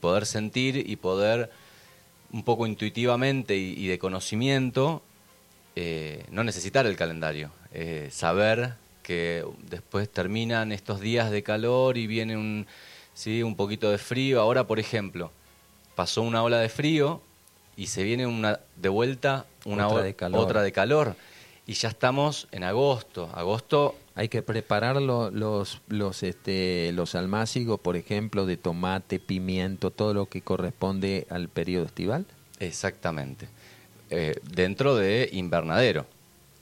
[0.00, 1.50] poder sentir y poder
[2.32, 5.02] un poco intuitivamente y, y de conocimiento
[5.76, 12.06] eh, no necesitar el calendario, eh, saber que después terminan estos días de calor y
[12.06, 12.66] viene un,
[13.12, 13.42] ¿sí?
[13.42, 14.40] un poquito de frío.
[14.40, 15.32] Ahora, por ejemplo,
[15.96, 17.20] pasó una ola de frío
[17.76, 20.40] y se viene una de vuelta una otra de calor.
[20.40, 21.16] otra de calor
[21.66, 23.30] y ya estamos en agosto.
[23.32, 29.90] Agosto hay que preparar lo, los los este los almácigos, por ejemplo, de tomate, pimiento,
[29.90, 32.26] todo lo que corresponde al periodo estival.
[32.60, 33.48] Exactamente.
[34.10, 36.06] Eh, dentro de invernadero.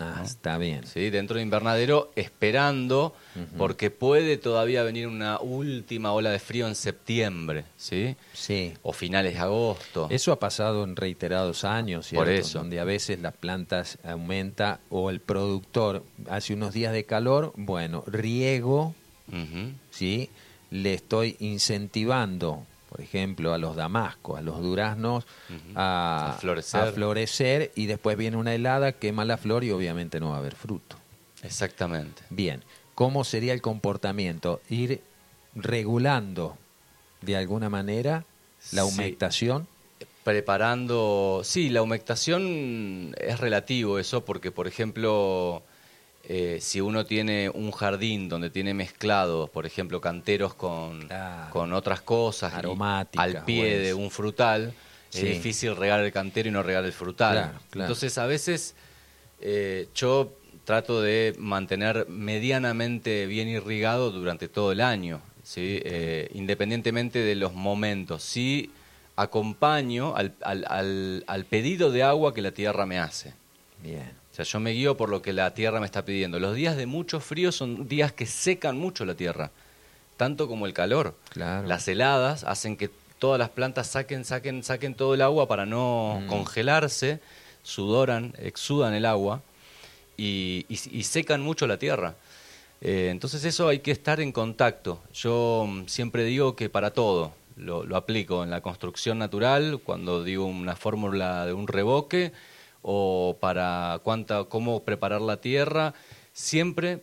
[0.02, 0.24] Ah, ¿no?
[0.24, 0.86] está bien.
[0.86, 3.46] Sí, dentro de invernadero, esperando, uh -huh.
[3.58, 8.16] porque puede todavía venir una última ola de frío en septiembre, ¿sí?
[8.32, 8.72] Sí.
[8.82, 10.08] O finales de agosto.
[10.10, 12.24] Eso ha pasado en reiterados años, ¿cierto?
[12.24, 12.58] Por eso.
[12.58, 18.04] Donde a veces las plantas aumenta o el productor hace unos días de calor, bueno,
[18.06, 18.94] riego,
[19.28, 19.72] uh -huh.
[19.90, 20.30] ¿sí?
[20.70, 25.72] Le estoy incentivando por ejemplo, a los damascos, a los duraznos, uh -huh.
[25.76, 26.80] a, a, florecer.
[26.82, 27.72] a, florecer.
[27.74, 30.96] y después viene una helada, quema la flor y obviamente no va a haber fruto.
[31.42, 32.22] Exactamente.
[32.28, 32.62] Bien,
[32.94, 34.60] ¿cómo sería el comportamiento?
[34.68, 35.00] Ir
[35.54, 36.58] regulando
[37.22, 38.26] de alguna manera
[38.72, 39.66] la humectación.
[39.98, 40.06] Sí.
[40.22, 45.62] Preparando, sí, la humectación es relativo eso, porque por ejemplo,
[46.24, 51.08] eh, si uno tiene un jardín donde tiene mezclados, por ejemplo, canteros con,
[51.50, 54.72] con otras cosas, aromáticas, al pie de un frutal,
[55.10, 55.26] sí.
[55.26, 57.34] es difícil regar el cantero y no regar el frutal.
[57.34, 57.86] Claro, claro.
[57.86, 58.74] Entonces, a veces
[59.40, 60.32] eh, yo
[60.64, 65.80] trato de mantener medianamente bien irrigado durante todo el año, ¿sí?
[65.84, 68.22] Eh, independientemente de los momentos.
[68.22, 68.70] Sí
[69.16, 73.34] acompaño al, al, al, al pedido de agua que la tierra me hace.
[73.82, 74.21] Bien.
[74.32, 76.40] O sea, yo me guío por lo que la tierra me está pidiendo.
[76.40, 79.50] Los días de mucho frío son días que secan mucho la tierra,
[80.16, 81.14] tanto como el calor.
[81.28, 81.68] Claro.
[81.68, 86.22] Las heladas hacen que todas las plantas saquen, saquen, saquen todo el agua para no
[86.22, 86.26] mm.
[86.28, 87.20] congelarse,
[87.62, 89.42] sudoran, exudan el agua
[90.16, 92.14] y, y, y secan mucho la tierra.
[92.80, 95.02] Eh, entonces eso hay que estar en contacto.
[95.12, 100.24] Yo mm, siempre digo que para todo, lo, lo aplico en la construcción natural, cuando
[100.24, 102.32] digo una fórmula de un revoque,
[102.82, 105.94] o para cuánta, cómo preparar la tierra,
[106.32, 107.02] siempre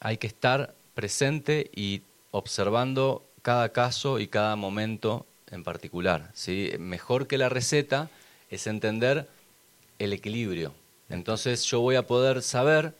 [0.00, 6.30] hay que estar presente y observando cada caso y cada momento en particular.
[6.34, 6.72] ¿sí?
[6.78, 8.10] Mejor que la receta
[8.50, 9.28] es entender
[9.98, 10.72] el equilibrio.
[11.08, 12.94] Entonces yo voy a poder saber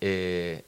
[0.00, 0.64] eh,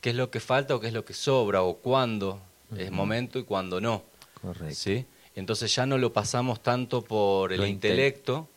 [0.00, 2.40] qué es lo que falta o qué es lo que sobra o cuándo
[2.76, 4.02] es momento y cuándo no.
[4.40, 4.74] Correcto.
[4.74, 5.06] ¿sí?
[5.34, 8.48] Entonces ya no lo pasamos tanto por el Lo intelecto.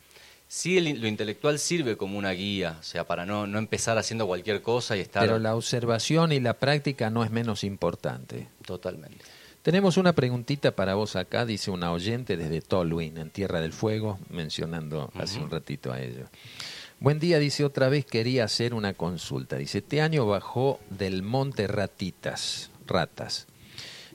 [0.51, 4.25] Sí, el- lo intelectual sirve como una guía, o sea, para no, no empezar haciendo
[4.25, 8.47] cualquier cosa y estar Pero la observación y la práctica no es menos importante.
[8.65, 9.23] totalmente.
[9.61, 14.17] Tenemos una preguntita para vos acá, dice una oyente desde Tolwyn, en Tierra del Fuego,
[14.29, 16.25] mencionando hace un ratito a ello.
[16.99, 19.57] Buen día, dice otra vez quería hacer una consulta.
[19.57, 23.47] Dice, este año bajó del monte ratitas, ratas,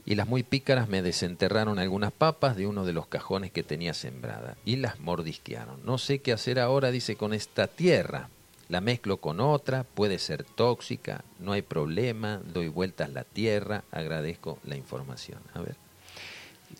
[0.06, 3.94] y las muy pícaras me desenterraron algunas papas de uno de los cajones que tenía
[3.94, 5.80] sembrada y las mordisquearon.
[5.84, 8.28] No sé qué hacer ahora, dice, con esta tierra.
[8.68, 14.58] La mezclo con otra, puede ser tóxica, no hay problema, doy vueltas la tierra, agradezco
[14.64, 15.38] la información.
[15.52, 15.76] A ver.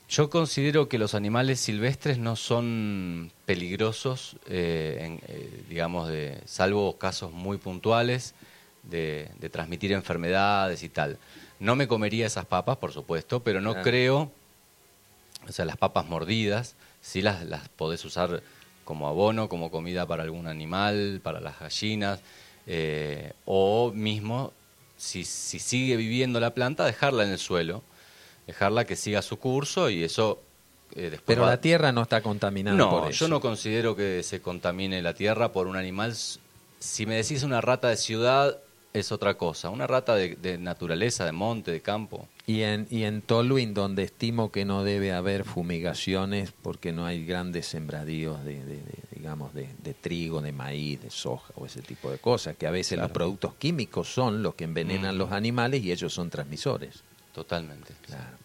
[0.09, 6.97] Yo considero que los animales silvestres no son peligrosos, eh, en, eh, digamos, de, salvo
[6.99, 8.35] casos muy puntuales
[8.83, 11.19] de, de transmitir enfermedades y tal.
[11.65, 14.31] No me comería esas papas, por supuesto, pero no creo,
[15.49, 18.43] o sea, las papas mordidas, sí las, las podés usar
[18.85, 22.21] como abono, como comida para algún animal, para las gallinas,
[22.67, 24.53] eh, o mismo,
[24.97, 27.83] si, si sigue viviendo la planta, dejarla en el suelo,
[28.47, 30.43] dejarla que siga su curso y eso
[30.95, 33.25] eh, después Pero va- la tierra no está contaminada no, por eso.
[33.25, 36.15] yo no considero que se contamine la tierra por un animal.
[36.79, 38.59] Si me decís una rata de ciudad,
[38.95, 39.69] es otra cosa.
[39.71, 42.29] Una rata de, de naturaleza, de monte, de campo.
[42.47, 47.27] Y en, y en Tolwyn, donde estimo que no debe haber fumigaciones porque no hay
[47.27, 51.83] grandes sembradíos de, de- de, digamos, de, de trigo, de maíz, de soja o ese
[51.83, 55.19] tipo de cosas, que a veces los productos químicos son los que envenenan Mm.
[55.19, 57.03] los animales y ellos son transmisores.
[57.35, 57.93] Totalmente.
[58.07, 58.37] Claro.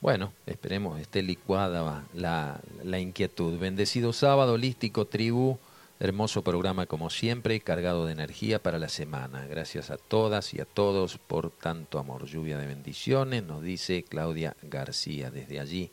[0.00, 3.58] Bueno, esperemos esté licuada la, la inquietud.
[3.58, 5.58] Bendecido sábado, holístico, tribu.
[6.00, 9.48] Hermoso programa como siempre, cargado de energía para la semana.
[9.48, 12.26] Gracias a todas y a todos por tanto amor.
[12.26, 15.90] Lluvia de bendiciones, nos dice Claudia García desde allí,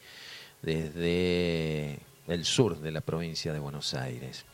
[0.62, 1.98] desde
[2.28, 4.46] el sur de la provincia de Buenos Aires.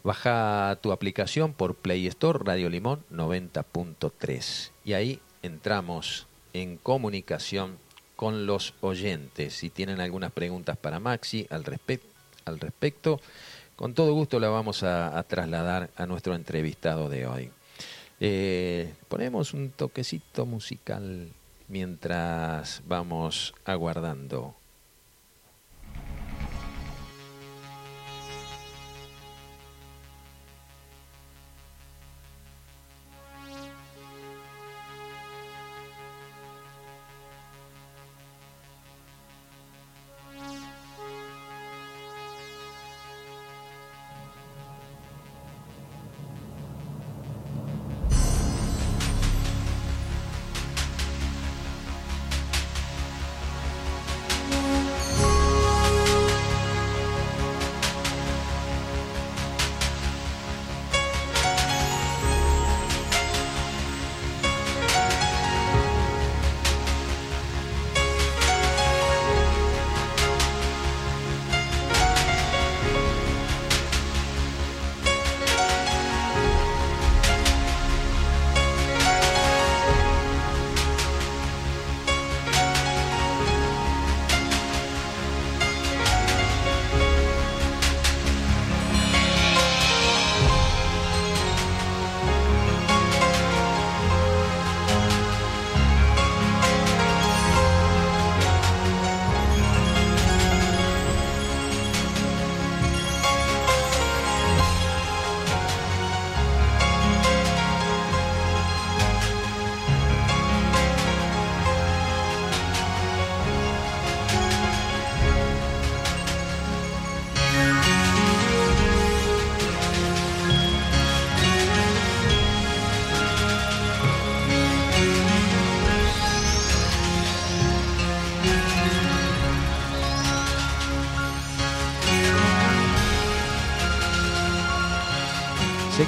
[0.04, 7.78] Baja tu aplicación por Play Store Radio Limón 90.3 y ahí entramos en comunicación
[8.18, 9.54] con los oyentes.
[9.54, 11.64] Si tienen algunas preguntas para Maxi al,
[12.44, 13.20] al respecto,
[13.76, 17.52] con todo gusto la vamos a, a trasladar a nuestro entrevistado de hoy.
[18.18, 21.28] Eh, ponemos un toquecito musical
[21.68, 24.56] mientras vamos aguardando.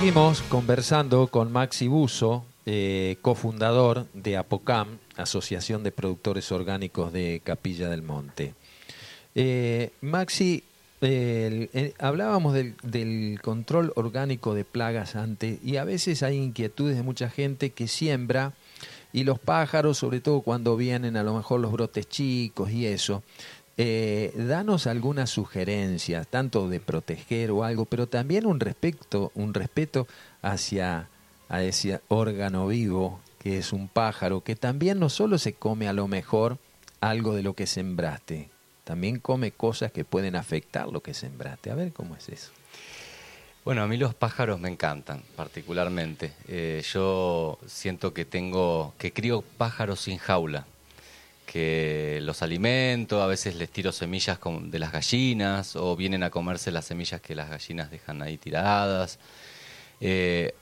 [0.01, 7.91] Seguimos conversando con Maxi Buzo, eh, cofundador de APOCAM, Asociación de Productores Orgánicos de Capilla
[7.91, 8.55] del Monte.
[9.35, 10.65] Eh, Maxi,
[11.03, 17.29] eh, hablábamos del, control orgánico de plagas antes y a veces hay inquietudes de mucha
[17.29, 18.55] gente que siembra
[19.13, 23.23] y los pájaros, sobre todo cuando vienen a lo mejor los brotes chicos y eso,
[23.83, 30.07] eh, danos algunas sugerencias, tanto de proteger o algo, pero también un respeto, un respeto
[30.43, 31.09] hacia
[31.49, 35.95] a ese órgano vivo que es un pájaro, que también no solo se come a
[35.95, 36.59] lo mejor
[37.01, 38.51] algo de lo que sembraste,
[38.85, 41.71] también come cosas que pueden afectar lo que sembraste.
[41.71, 42.51] A ver cómo es eso.
[43.65, 46.35] Bueno, a mí los pájaros me encantan, particularmente.
[46.49, 50.67] Eh, yo siento que tengo, que crío pájaros sin jaula
[51.51, 56.71] que los alimento, a veces les tiro semillas de las gallinas o vienen a comerse
[56.71, 59.19] las semillas que las gallinas dejan ahí tiradas.
[60.01, 60.55] Eh,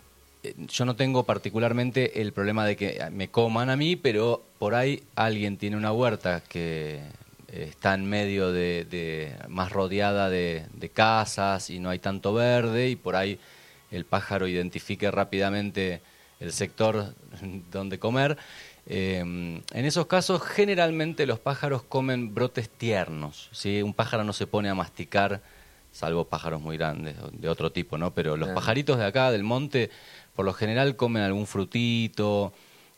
[0.57, 5.03] yo no tengo particularmente el problema de que me coman a mí, pero por ahí
[5.15, 7.03] alguien tiene una huerta que
[7.49, 12.97] está en medio de, más rodeada de, de, casas y no hay tanto verde y
[12.97, 13.39] por ahí
[13.91, 16.01] el pájaro identifique rápidamente
[16.41, 17.15] el sector
[17.71, 18.39] donde comer
[18.91, 23.51] Em, en esos casos, generalmente los pájaros comen brotes tiernos.
[23.53, 23.83] ¿sí?
[23.83, 25.43] Un pájaro no se pone a masticar,
[25.93, 28.15] salvo pájaros muy grandes, de otro tipo, ¿no?
[28.15, 29.91] Pero los pajaritos de acá, del monte,
[30.35, 32.55] por lo general comen algún frutito,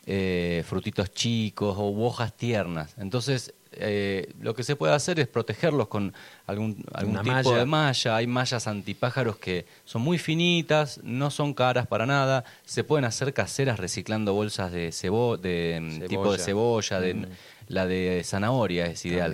[0.07, 2.95] eh, frutitos chicos o hojas tiernas.
[2.97, 6.13] Entonces, eh, lo que se puede hacer es protegerlos con
[6.47, 8.17] algún, algún tipo de malla.
[8.17, 12.45] Hay mallas antipájaros que son muy finitas, no son caras para nada.
[12.65, 17.27] Se pueden hacer caseras reciclando bolsas de, cebo de mm, tipo de cebolla, de, mm.
[17.69, 19.33] la de zanahoria es ideal.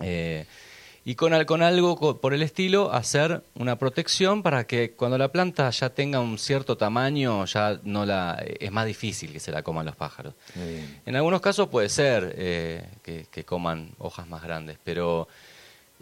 [0.00, 0.46] Eh,
[1.04, 5.70] y con, con algo por el estilo hacer una protección para que cuando la planta
[5.70, 9.86] ya tenga un cierto tamaño ya no la es más difícil que se la coman
[9.86, 10.34] los pájaros.
[11.06, 15.26] En algunos casos puede ser eh, que, coman hojas más grandes, pero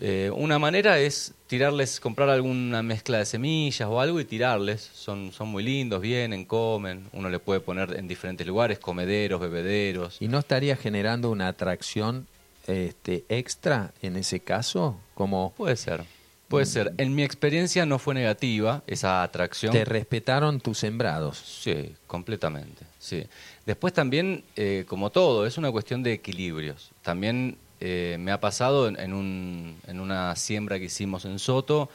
[0.00, 4.90] eh, una manera es tirarles, comprar alguna mezcla de semillas o algo y tirarles.
[4.92, 7.06] Son, son muy lindos, vienen, comen.
[7.12, 10.16] Uno le puede poner en diferentes lugares, comederos, bebederos.
[10.20, 12.26] ¿Y no estaría generando una atracción
[12.68, 14.98] este, extra en ese caso?
[15.14, 15.52] Como...
[15.56, 16.04] Puede ser.
[16.48, 16.68] Puede mm.
[16.68, 16.94] ser.
[16.98, 19.72] En mi experiencia no fue negativa esa atracción.
[19.72, 21.38] ¿Te respetaron tus sembrados?
[21.38, 22.84] Sí, completamente.
[22.98, 23.26] Sí.
[23.66, 26.90] Después también, eh, como todo, es una cuestión de equilibrios.
[27.02, 31.90] También eh, me ha pasado en, un, en, una siembra que hicimos en Soto,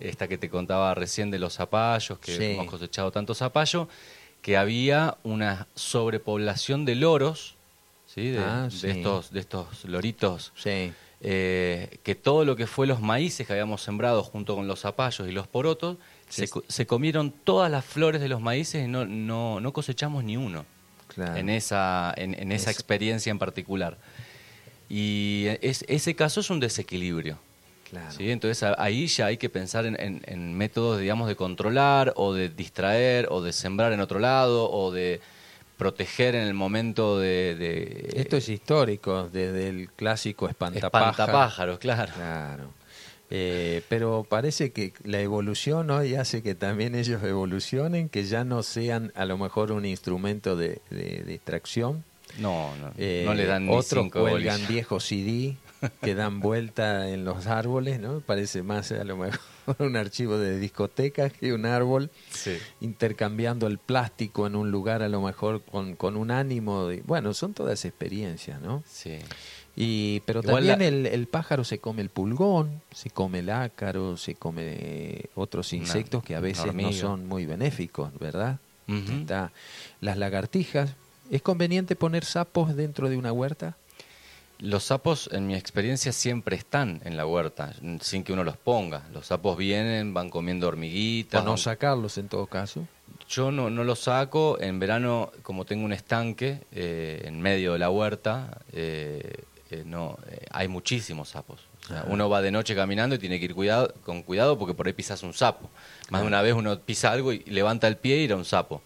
[0.00, 3.88] esta que te contaba recién de los zapallos, que hemos cosechado tanto zapallo,
[4.42, 7.57] que había una sobrepoblación de loros
[8.38, 10.52] Ah, de, estos, de estos loritos.
[11.20, 15.28] Eh, que todo lo que fue los maíces que habíamos sembrado junto con los zapallos
[15.28, 15.96] y los porotos,
[16.28, 20.64] se, comieron todas las flores de los maíces y no, no, no cosechamos ni uno
[21.16, 23.98] en esa, en, esa experiencia en particular.
[24.88, 27.38] Y es, ese caso es un desequilibrio.
[28.18, 33.28] Entonces ahí ya hay que pensar en, en, métodos, digamos, de controlar o de distraer
[33.30, 35.20] o de sembrar en otro lado o de
[35.78, 41.12] proteger en el momento de, Esto es histórico, desde el clásico espantapájaros.
[41.12, 42.12] Espantapájaros, claro.
[42.14, 42.70] Claro.
[43.30, 48.62] Eh, pero parece que la evolución hoy hace que también ellos evolucionen, que ya no
[48.62, 50.80] sean a lo mejor un instrumento de,
[51.26, 52.04] distracción.
[52.38, 55.56] No, no, no le dan ni Otros cuelgan viejos CD
[56.02, 58.20] que dan vuelta en los árboles, ¿no?
[58.20, 59.40] Parece más a lo mejor
[59.78, 62.10] un archivo de discoteca que un árbol,
[62.80, 66.86] intercambiando el plástico en un lugar a lo mejor con, con un ánimo.
[66.86, 68.82] De, bueno, son todas experiencias, ¿no?
[68.86, 69.18] Sí.
[69.76, 74.34] Y, pero también el, el, pájaro se come el pulgón, se come el ácaro, se
[74.34, 78.58] come otros insectos que a veces no son muy benéficos, ¿verdad?
[80.00, 80.94] las lagartijas.
[81.30, 83.76] ¿Es conveniente poner sapos dentro de una huerta?
[84.60, 89.04] Los sapos, en mi experiencia, siempre están en la huerta, sin que uno los ponga.
[89.12, 91.42] Los sapos vienen, van comiendo hormiguitas.
[91.42, 92.86] ¿O no sacarlos en todo caso?
[93.28, 94.58] Yo no, no los saco.
[94.60, 100.18] En verano, como tengo un estanque eh, en medio de la huerta, eh, eh, no,
[100.50, 101.60] hay muchísimos sapos.
[102.08, 104.92] uno va de noche caminando y tiene que ir cuidado, con cuidado porque por ahí
[104.92, 105.70] pisas un sapo.
[106.10, 108.82] Más de una vez uno pisa algo y levanta el pie y era un sapo.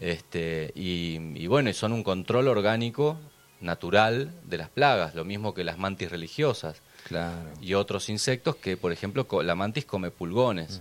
[0.00, 3.18] Este, y, y bueno, son un control orgánico
[3.62, 6.76] natural de las plagas, lo mismo que las mantis religiosas.
[7.60, 10.80] Y otros insectos que, por ejemplo, la mantis come pulgones.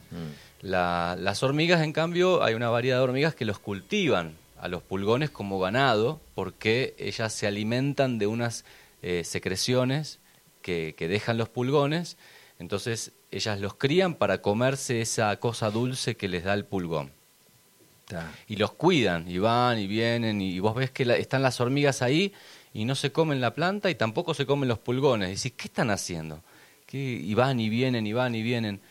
[0.61, 5.31] las hormigas, en cambio, hay una variedad de hormigas que los cultivan a los pulgones
[5.31, 8.63] como ganado porque ellas se alimentan de unas
[9.01, 10.19] eh, secreciones
[10.61, 12.17] que, que dejan los pulgones.
[12.59, 17.11] Entonces ellas los crían para comerse esa cosa dulce que les da el pulgón.
[18.47, 22.01] Y los cuidan, y van y vienen, y vos ves que la- están las hormigas
[22.01, 22.33] ahí
[22.73, 25.29] y no se comen la planta y tampoco se comen los pulgones.
[25.29, 26.41] Y decís, ¿qué están haciendo?
[26.85, 26.97] ¿Qué?
[26.97, 28.81] Y van y vienen, y van y vienen.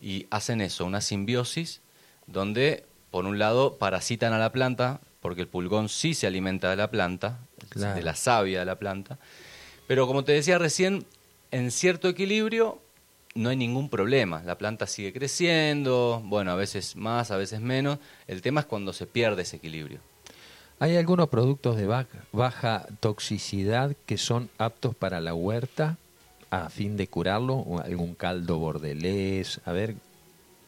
[0.00, 1.80] Y hacen eso, una simbiosis
[2.26, 6.76] donde, por un lado, parasitan a la planta, porque el pulgón sí se alimenta de
[6.76, 7.94] la planta, Claro.
[7.96, 9.18] de la savia de la planta.
[9.86, 11.04] Pero como te decía recién,
[11.50, 12.80] en cierto equilibrio
[13.34, 14.42] no hay ningún problema.
[14.44, 17.98] La planta sigue creciendo, bueno, a veces más, a veces menos.
[18.26, 19.98] El tema es cuando se pierde ese equilibrio.
[20.80, 25.98] ¿Hay algunos productos de baja, toxicidad que son aptos para la huerta
[26.50, 27.54] a fin de curarlo?
[27.54, 29.60] ¿O algún caldo bordelés?
[29.64, 29.96] A ver,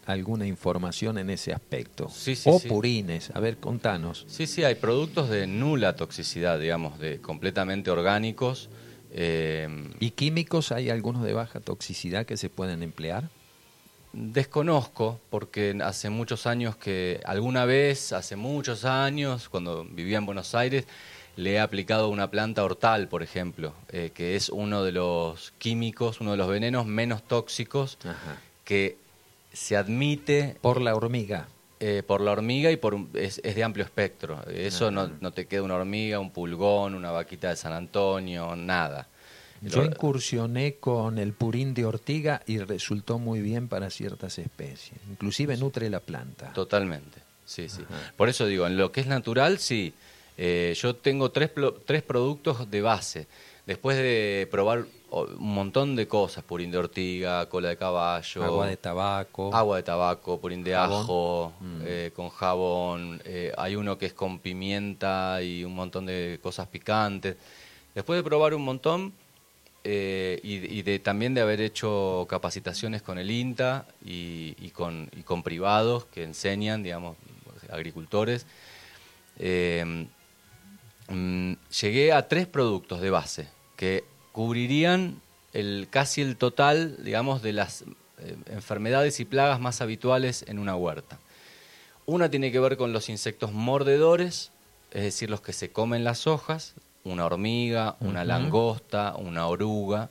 [0.07, 2.09] alguna información en ese aspecto.
[2.09, 2.69] Sí, sí, o sí.
[2.69, 3.31] purines.
[3.35, 4.25] A ver, contanos.
[4.29, 8.71] Sí, sí, hay productos de nula toxicidad, digamos, de completamente orgánicos.
[9.11, 13.29] eh, ¿Y químicos hay algunos de baja toxicidad que se pueden emplear?
[14.19, 20.55] Desconozco, porque hace muchos años que, alguna vez, hace muchos años, cuando vivía en Buenos
[20.55, 20.87] Aires,
[21.37, 26.23] le he aplicado una planta hortal, por ejemplo, eh, que es uno de los químicos,
[26.23, 28.39] uno de los venenos menos tóxicos Ajá.
[28.65, 28.97] que
[29.53, 31.47] se admite Por la hormiga.
[31.79, 34.43] eh, por la hormiga y por un- es, es de amplio espectro.
[34.49, 39.09] Eso no, no te queda una hormiga, un pulgón, una vaquita de San Antonio, nada.
[39.63, 44.99] Yo incursioné con el purín de ortiga y resultó muy bien para ciertas especies.
[45.11, 46.53] Inclusive nutre la planta.
[46.53, 47.83] Totalmente, sí, sí.
[47.89, 48.13] Ajá.
[48.17, 49.93] Por eso digo, en lo que es natural, sí.
[50.39, 51.51] Eh, yo tengo tres,
[51.87, 53.27] tres productos de base.
[53.67, 58.77] Después de probar un montón de cosas, purín de ortiga, cola de caballo, Agua de
[58.77, 59.55] tabaco.
[59.55, 61.03] agua de tabaco, purín de Jabón.
[61.03, 61.81] ajo, Mm.
[61.85, 66.69] eh, con jabón, eh, hay uno que es con pimienta y un montón de cosas
[66.69, 67.37] picantes.
[67.95, 69.13] Después de probar un montón
[69.89, 75.09] eh, y, de, también de haber hecho capacitaciones con el INTA y, con,
[75.45, 77.17] privados que enseñan, digamos,
[77.71, 78.47] agricultores,
[79.39, 80.09] eh,
[81.09, 85.21] mm, llegué a tres productos de base que cubrirían
[85.91, 87.83] casi el total, digamos, de las
[88.19, 91.21] eh, enfermedades y plagas más habituales en una huerta.
[92.07, 94.51] Una tiene que ver con los insectos mordedores,
[94.91, 96.75] es decir, los que se comen las hojas,
[97.13, 100.11] una hormiga, una langosta, una oruga,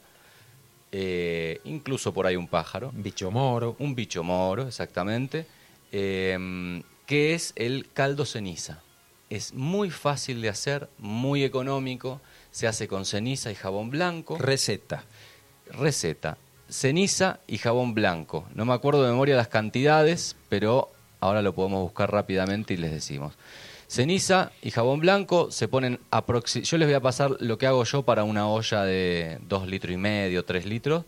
[0.91, 3.75] eh, incluso por ahí un pájaro Bicho moro.
[3.79, 5.45] un bicho moro, exactamente,
[5.91, 8.81] eh, que es el caldo ceniza.
[9.29, 12.21] Es muy fácil de hacer, muy económico,
[12.51, 14.37] se hace con ceniza y jabón blanco.
[14.37, 15.03] Receta.
[15.71, 16.37] Receta,
[16.69, 18.47] ceniza y jabón blanco.
[18.53, 20.89] No me acuerdo de memoria las cantidades, pero
[21.19, 23.33] ahora lo podemos buscar rápidamente y les decimos.
[23.87, 25.99] Ceniza y jabón blanco se ponen
[26.63, 29.93] Yo les voy a pasar lo que hago yo para una olla de dos litros
[29.93, 31.05] y medio, tres litros.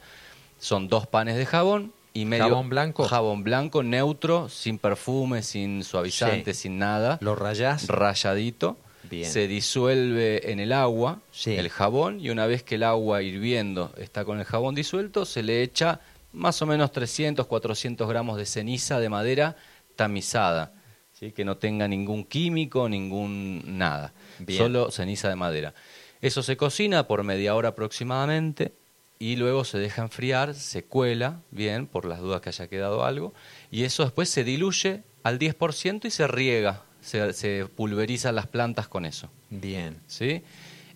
[0.60, 3.04] Son dos panes de jabón y medio ¿Jabón blanco?
[3.06, 6.62] Jabón blanco neutro, sin perfume, sin suavizante, Sí.
[6.62, 7.18] sin nada.
[7.22, 7.88] Lo rayás.
[7.88, 8.78] Rayadito.
[9.10, 9.30] Bien.
[9.30, 11.56] Se disuelve en el agua Sí.
[11.56, 15.44] el jabón y una vez que el agua hirviendo está con el jabón disuelto, se
[15.44, 16.02] le echa
[16.34, 19.56] más o menos 300, 400 gramos de ceniza de madera
[19.96, 20.74] tamizada,
[21.18, 21.32] ¿sí?
[21.32, 24.60] que no tenga ningún químico, ningún nada, Bien.
[24.60, 25.74] solo ceniza de madera.
[26.22, 28.74] Eso se cocina por media hora aproximadamente
[29.20, 33.34] y luego se deja enfriar, se cuela bien, por las dudas que haya quedado algo,
[33.72, 38.88] y eso después se diluye al 10% y se riega, se, se pulverizan las plantas
[38.88, 39.30] con eso.
[39.50, 40.00] Bien.
[40.08, 40.44] ¿sí?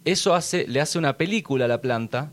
[0.06, 2.32] Eso hace, le hace una película a la planta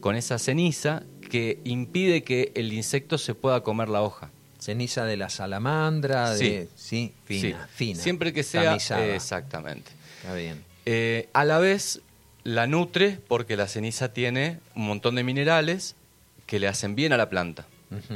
[0.00, 4.30] con esa ceniza que impide que el insecto se pueda comer la hoja.
[4.64, 6.48] Ceniza de la salamandra, Sí.
[6.50, 7.74] de sí, fina, Sí.
[7.76, 8.02] fina.
[8.02, 9.14] Siempre que sea tamizada.
[9.14, 9.90] exactamente.
[10.22, 10.64] Está bien.
[10.86, 12.00] Eh, a la vez
[12.44, 15.96] la nutre porque la ceniza tiene un montón de minerales
[16.46, 17.66] que le hacen bien a la planta.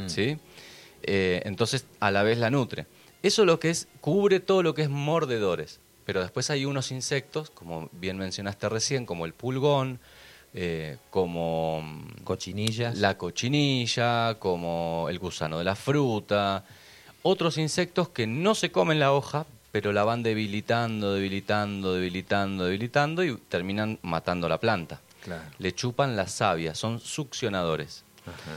[0.07, 0.39] ¿sí?
[1.03, 2.87] Eh, entonces, a la vez la nutre.
[3.23, 5.81] Eso lo que es, cubre todo lo que es mordedores.
[6.07, 10.01] Pero después hay unos insectos, como bien mencionaste recién, como el pulgón,
[10.55, 12.99] eh, como mm, Cochinillas.
[12.99, 16.65] la cochinilla, como el gusano de la fruta,
[17.23, 23.25] otros insectos que no se comen la hoja, pero la van debilitando, debilitando, debilitando, debilitando
[23.25, 25.01] y terminan matando la planta.
[25.23, 25.45] Claro.
[25.59, 28.05] Le chupan la savia, son succionadores.
[28.27, 28.57] Ajá.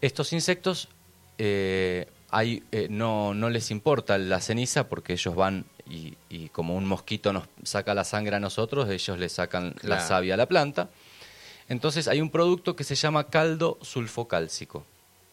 [0.00, 0.88] Estos insectos
[1.38, 6.74] eh, hay, eh, no, no les importa la ceniza porque ellos van y, y como
[6.76, 10.46] un mosquito nos saca la sangre a nosotros, ellos le sacan la savia a la
[10.46, 10.90] planta.
[11.68, 14.84] Entonces hay un producto que se llama caldo sulfocálcico.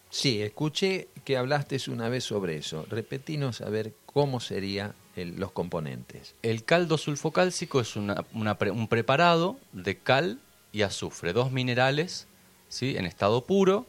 [0.09, 2.85] Sí, escuché que hablaste una vez sobre eso.
[2.89, 6.35] Repetinos a ver cómo serían los componentes.
[6.41, 10.39] El caldo sulfocálcico es una- una un preparado de cal
[10.71, 12.27] y azufre, dos minerales
[12.67, 12.95] ¿sí?
[12.97, 13.85] en estado puro,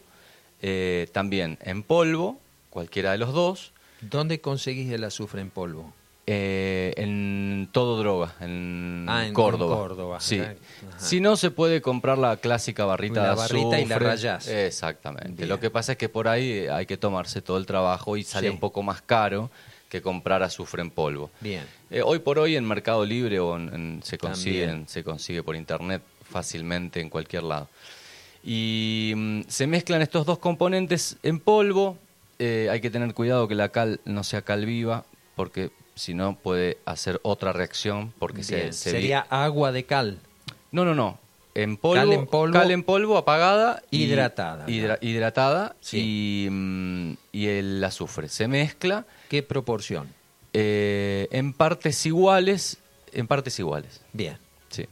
[0.61, 2.39] eh, también en polvo,
[2.69, 3.73] cualquiera de los dos.
[4.01, 5.93] ¿Dónde conseguís el azufre en polvo?
[6.29, 10.19] Eh, en todo droga, en, Ah, en- en Córdoba.
[10.19, 10.41] Sí.
[10.97, 14.09] Si no, se puede comprar la clásica barrita La de barrita y la azufre.
[14.09, 14.47] rayás.
[14.49, 15.31] Exactamente.
[15.31, 15.47] Bien.
[15.47, 18.23] Lo que pasa es que por ahí eh, hay que tomarse todo el trabajo y
[18.23, 18.53] sale Sí.
[18.53, 19.49] un poco más caro
[19.87, 21.31] que comprar azufre en polvo.
[21.39, 21.63] Bien.
[21.89, 24.89] Eh, hoy por hoy en Mercado Libre o en- en- se, consiguen, También.
[24.89, 27.69] se consigue por internet fácilmente en cualquier lado.
[28.43, 31.97] Y mm, se mezclan estos dos componentes en polvo.
[32.37, 35.05] Eh, hay que tener cuidado que la cal no sea cal viva,
[35.37, 38.13] porque si no puede hacer otra reacción.
[38.19, 40.19] Porque se, vi- Sería agua de cal.
[40.71, 41.19] No, no, no.
[41.55, 42.53] En polvo, Cal en polvo.
[42.53, 43.81] cal en polvo, apagada.
[43.89, 45.07] y- Hidratada, hidra- ¿no?
[45.09, 46.45] hidratada Sí.
[46.45, 48.29] y, mm, y el azufre.
[48.29, 50.13] Se mezcla ¿Qué proporción?
[50.53, 52.77] eh, en partes iguales.
[53.11, 54.01] En partes iguales.
[54.13, 54.37] Bien.
[54.69, 54.85] Sí.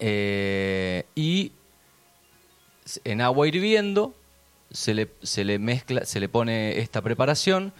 [0.00, 1.52] Eh, y
[3.04, 4.14] en agua hirviendo
[4.70, 7.72] se le, se le mezcla, se le pone esta preparación,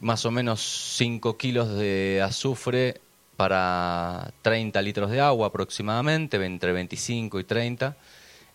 [0.00, 0.60] más o menos
[0.96, 3.00] 5 kilos de azufre
[3.36, 7.96] para 30 litros de agua aproximadamente, entre 25 y 30.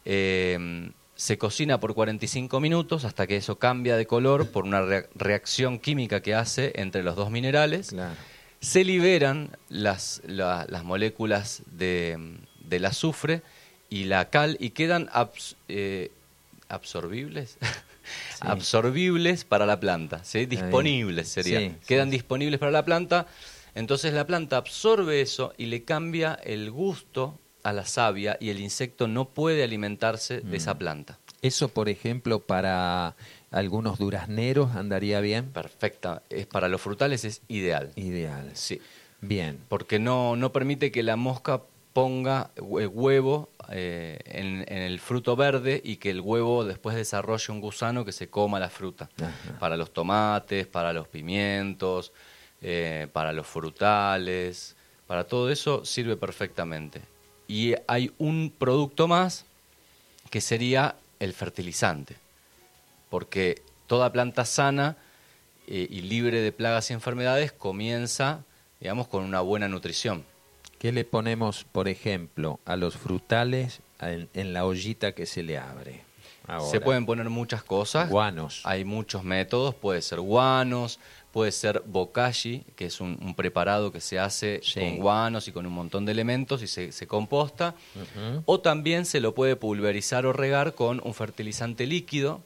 [0.05, 5.05] Eh, se cocina por 45 minutos hasta que eso cambia de color por una rea-
[5.15, 8.15] reacción química que hace entre los dos minerales Claro.
[8.59, 13.41] se liberan las, la- las moléculas de, del azufre
[13.89, 16.11] y la cal y quedan abs- eh,
[16.67, 17.57] absorbibles
[18.41, 20.45] absorbibles para la planta ¿sí?
[20.45, 23.27] disponibles sería Sí, quedan disponibles para la planta
[23.73, 28.59] entonces la planta absorbe eso y le cambia el gusto a la savia y el
[28.59, 30.55] insecto no puede alimentarse de Mm.
[30.55, 33.15] esa planta Eso, por ejemplo, para
[33.51, 35.45] algunos durazneros andaría bien.
[35.51, 38.51] perfecta es para los frutales es ideal Ideal.
[38.53, 38.79] sí
[39.21, 39.59] Bien.
[39.67, 41.61] porque no, no permite que la mosca
[41.95, 47.53] ponga hue- huevo eh, en, en el fruto verde y que el huevo después desarrolle
[47.53, 49.09] un gusano que se coma la fruta.
[49.17, 49.57] Ajá.
[49.59, 52.11] Para los tomates, para los pimientos,
[52.61, 54.75] eh, para los frutales,
[55.07, 56.99] para todo eso sirve perfectamente.
[57.47, 59.45] Y hay un producto más
[60.29, 62.17] que sería el fertilizante,
[63.09, 64.97] porque toda planta sana
[65.67, 68.43] eh, y libre de plagas y enfermedades comienza,
[68.81, 70.25] digamos, con una buena nutrición.
[70.85, 75.57] ¿Qué le ponemos, por ejemplo, a los frutales en, en la ollita que se le
[75.57, 76.01] abre?
[76.45, 76.69] Ahora.
[76.69, 78.07] Se pueden poner muchas cosas.
[78.07, 78.61] guanos.
[78.65, 80.99] Hay muchos métodos, puede ser guanos,
[81.31, 84.79] puede ser bokashi, que es un, un preparado que se hace Sí.
[84.79, 87.73] con guanos y con un montón de elementos y se, se composta.
[88.45, 92.41] O también se lo puede pulverizar o regar con un fertilizante líquido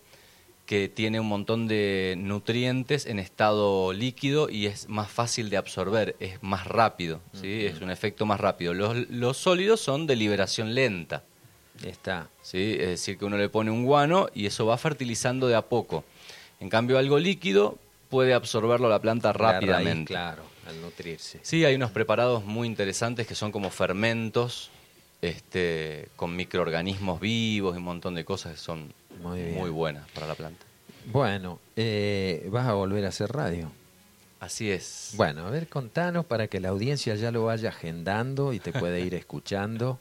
[0.70, 6.16] que tiene un montón de nutrientes en estado líquido y es más fácil de absorber,
[6.20, 7.66] es más rápido, ¿sí?
[7.66, 8.76] es un efecto más rápido.
[8.76, 11.24] Los, los sólidos son de liberación lenta.
[11.84, 12.30] Está.
[12.44, 12.78] ¿sí?
[12.80, 16.04] Es decir, que uno le pone un guano y eso va fertilizando de a poco.
[16.60, 17.80] En cambio, algo líquido
[18.12, 20.14] puede absorberlo la planta La raíz, rápidamente.
[20.14, 21.40] claro, al nutrirse.
[21.42, 24.70] Sí, hay unos preparados muy interesantes que son como fermentos
[25.24, 30.36] este, con microorganismos vivos y un montón de cosas que son Muy buenas para la
[30.36, 30.66] planta.
[31.06, 33.72] Bueno, eh, vas a volver a hacer radio.
[34.40, 35.14] Así es.
[35.16, 38.98] Bueno, a ver, contanos para que la audiencia ya lo vaya agendando y te pueda
[38.98, 40.00] ir escuchando,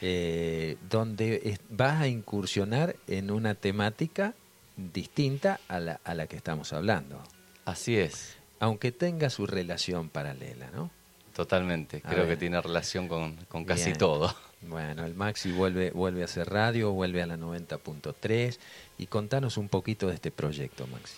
[0.00, 4.34] eh, donde vas a incursionar en una temática
[4.76, 7.22] distinta a la, a la que estamos hablando,
[7.64, 10.90] Así es, aunque tenga su relación paralela, ¿no?
[11.34, 12.00] totalmente.
[12.00, 13.98] Creo que tiene relación con, con casi Bien.
[13.98, 14.34] todo.
[14.68, 18.58] Bueno, el Maxi vuelve, vuelve a hacer radio, vuelve a la 90.3
[18.98, 21.16] y contanos un poquito de este proyecto, Maxi.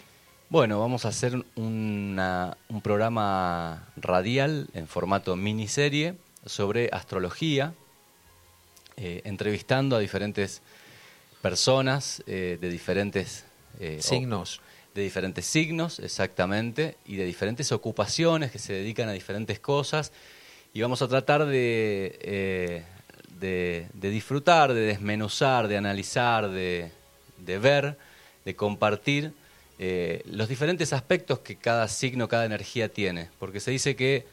[0.49, 7.75] Bueno, vamos a hacer una- un programa radial en formato miniserie sobre astrología,
[8.97, 10.63] eh, entrevistando a diferentes
[11.43, 13.45] personas eh, de diferentes
[13.79, 14.61] eh, Signos.
[14.95, 20.13] de diferentes signos, exactamente, y de diferentes ocupaciones que se dedican a diferentes cosas.
[20.73, 22.85] Y vamos a tratar de, eh,
[23.41, 26.91] de, de disfrutar, de desmenuzar, de analizar, de,
[27.39, 27.97] de ver,
[28.45, 29.33] de compartir
[29.79, 33.29] eh, los diferentes aspectos que cada signo, cada energía tiene.
[33.39, 34.25] Porque se dice que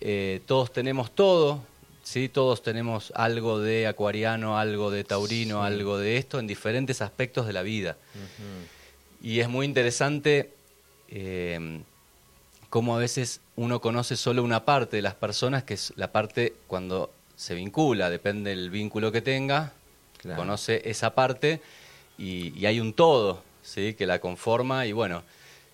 [0.00, 1.62] eh, todos tenemos todo,
[2.02, 2.28] ¿sí?
[2.28, 5.66] todos tenemos algo de acuariano, algo de taurino, Sí.
[5.72, 7.96] algo de esto en diferentes aspectos de la vida.
[9.22, 10.50] Y es muy interesante
[11.08, 11.80] eh,
[12.70, 16.54] cómo a veces uno conoce solo una parte de las personas, que es la parte
[16.66, 19.72] cuando se vincula, depende del vínculo que tenga,
[20.18, 20.38] Claro.
[20.40, 21.60] conoce esa parte
[22.16, 23.94] y, y hay un todo ¿sí?
[23.94, 24.86] que la conforma.
[24.86, 25.22] Y bueno,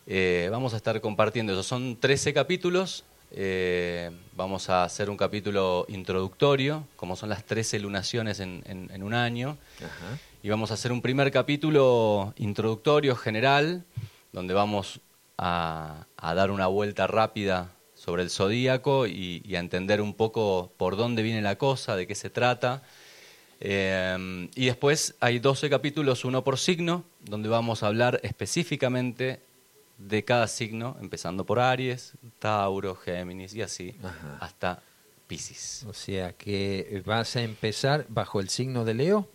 [0.06, 1.62] eh, vamos a estar compartiendo eso.
[1.62, 3.04] Son 13 capítulos.
[3.30, 9.02] eh, vamos a hacer un capítulo introductorio, como son las 13 lunaciones en- en- en
[9.02, 9.58] un año.
[9.78, 10.18] Ajá.
[10.42, 13.84] Y vamos a hacer un primer capítulo introductorio general,
[14.32, 15.00] donde vamos
[15.36, 17.70] a, a dar una vuelta rápida
[18.08, 22.14] sobre el zodíaco y, a entender un poco por dónde viene la cosa, de qué
[22.14, 22.82] se trata.
[23.60, 29.42] Eh, y después hay 12 capítulos, uno por signo, donde vamos a hablar específicamente
[29.98, 33.94] de cada signo, empezando por Aries, Tauro, Géminis y así,
[34.40, 34.80] hasta
[35.26, 35.84] Pisces.
[35.86, 39.28] O sea que vas a empezar bajo el signo de Leo.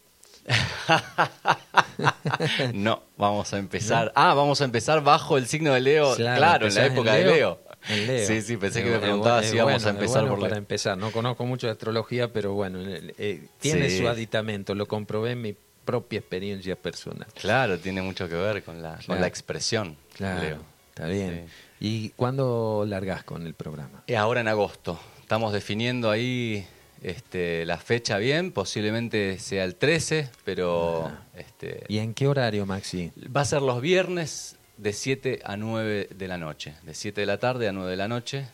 [2.74, 4.12] no, vamos a empezar.
[4.16, 6.16] Ah, vamos a empezar bajo el signo de Leo.
[6.16, 7.60] Claro, en la época de Leo.
[7.88, 10.98] Sí, sí, pensé que me preguntaba si íbamos a empezar por para empezar.
[10.98, 14.76] No conozco mucho de astrología, pero bueno, eh, tiene su aditamento.
[14.76, 15.56] Lo comprobé en mi
[15.86, 17.28] propia experiencia personal.
[17.40, 19.98] Claro, tiene mucho que ver con la, con la expresión.
[20.16, 20.60] Claro,
[20.90, 21.48] está bien.
[21.80, 24.04] ¿Y cuándo largas con el programa?
[24.08, 25.00] Eh, ahora en agosto.
[25.20, 26.66] Estamos definiendo ahí
[27.02, 31.12] este, la fecha bien, posiblemente sea el 13, pero...
[31.36, 33.12] Este, ¿Y en qué horario, Maxi?
[33.36, 37.28] Va a ser los viernes de 7 a 9 de la noche, de 7 de
[37.28, 38.48] la tarde a 9 de la noche.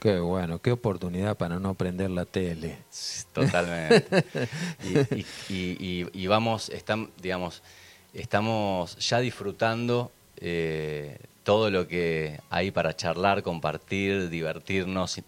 [0.00, 2.78] Qué bueno, qué oportunidad para no prender la tele.
[3.32, 4.24] Totalmente.
[5.48, 7.62] y, vamos, están, digamos,
[8.12, 15.22] estamos ya disfrutando eh, todo lo que hay para charlar, compartir, divertirnos,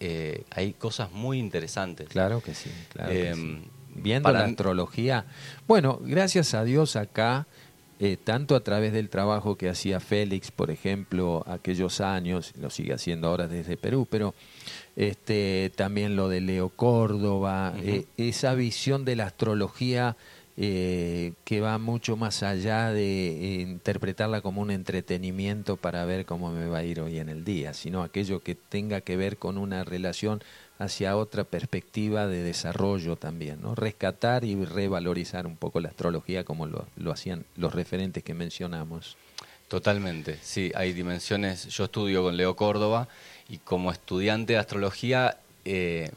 [0.00, 2.08] eh, hay cosas muy interesantes.
[2.08, 3.64] Claro que sí, claro em,
[3.94, 5.24] Viendo la astrología.
[5.66, 7.46] Bueno, gracias a Dios acá,
[7.98, 12.92] eh, tanto a través del trabajo que hacía Félix, por ejemplo, aquellos años, lo sigue
[12.92, 14.34] haciendo ahora desde Perú, pero
[14.96, 20.16] este, también lo de Leo Córdoba, eh, esa visión de la astrología
[20.58, 26.50] eh, que va mucho más allá de eh, interpretarla como un entretenimiento para ver cómo
[26.50, 29.58] me va a ir hoy en el día, sino aquello que tenga que ver con
[29.58, 30.42] una relación
[30.78, 33.74] hacia otra perspectiva de desarrollo también, ¿no?
[33.74, 39.16] Rescatar y revalorizar un poco la astrología como lo, hacían los referentes que mencionamos.
[39.68, 43.08] Totalmente, sí, hay dimensiones, yo estudio con Leo Córdoba
[43.48, 46.10] y como estudiante de astrología eh,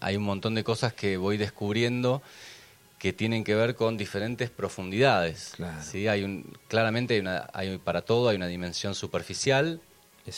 [0.00, 2.22] hay un montón de cosas que voy descubriendo
[2.98, 5.54] que tienen que ver con diferentes profundidades.
[5.82, 6.08] ¿sí?
[6.08, 9.80] Hay un, claramente hay una, hay, para todo hay una dimensión superficial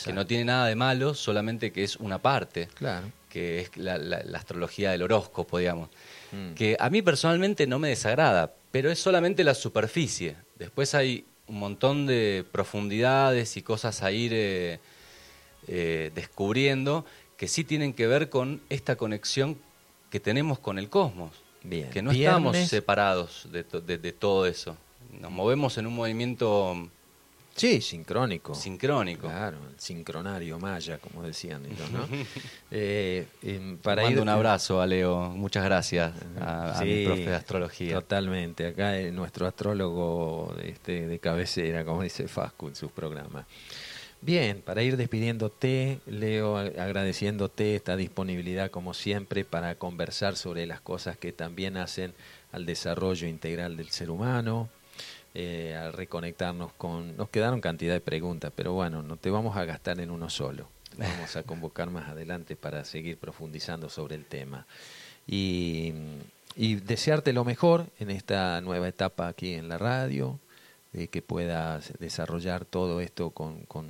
[0.03, 3.11] que no tiene nada de malo, solamente que es una parte, claro.
[3.31, 3.95] Que es la,
[4.35, 5.89] astrología del horóscopo, digamos.
[6.31, 6.53] Mm.
[6.53, 10.35] Que a mí personalmente no me desagrada, pero es solamente la superficie.
[10.59, 14.79] Después hay un montón de profundidades y cosas a ir eh,
[15.67, 17.05] eh, descubriendo
[17.37, 19.57] que sí tienen que ver con esta conexión
[20.09, 21.31] que tenemos con el cosmos.
[21.93, 24.75] Que no estamos separados de, de, todo eso.
[25.19, 26.89] Nos movemos en un movimiento...
[27.55, 28.55] Sí, sincrónico.
[28.55, 29.27] Sincrónico.
[29.27, 32.07] Claro, el sincronario maya, como decían ellos, ¿no?
[32.71, 33.27] eh,
[33.81, 37.93] para Mando un abrazo a Leo, muchas gracias a, mi profe de astrología.
[37.95, 43.45] Totalmente, acá es nuestro astrólogo este, de cabecera, como dice Fascu en sus programas.
[44.23, 51.17] Bien, para ir despidiéndote, Leo, agradeciéndote esta disponibilidad como siempre para conversar sobre las cosas
[51.17, 52.13] que también hacen
[52.51, 54.69] al desarrollo integral del ser humano,
[55.33, 57.15] eh, al reconectarnos con...
[57.17, 60.67] Nos quedaron cantidad de preguntas, pero bueno, no te vamos a gastar en uno solo.
[60.97, 64.65] vamos a convocar más adelante para seguir profundizando sobre el tema.
[65.27, 65.93] Y,
[66.55, 70.39] y desearte lo mejor en esta nueva etapa aquí en la radio,
[70.91, 73.89] de que puedas desarrollar todo esto con, con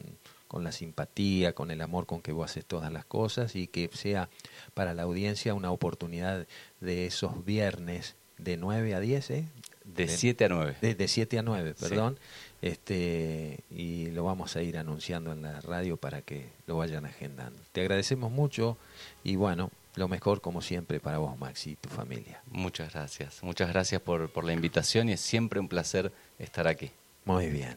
[0.51, 3.89] con la simpatía, con el amor con que vos haces todas las cosas y que
[3.93, 4.27] sea
[4.73, 6.45] para la audiencia una oportunidad
[6.81, 9.47] de esos viernes de 9 a 10, ¿eh?
[9.95, 10.75] De 7 a 9.
[10.95, 12.17] De, 7 a 9, perdón.
[12.61, 17.61] Este, y lo vamos a ir anunciando en la radio para que lo vayan agendando.
[17.71, 18.77] Te agradecemos mucho
[19.23, 22.41] y bueno, lo mejor como siempre para vos, Maxi, y tu familia.
[22.49, 23.43] Muchas gracias.
[23.43, 26.91] Muchas gracias por, por la invitación y es siempre un placer estar aquí.
[27.25, 27.75] Muy bien.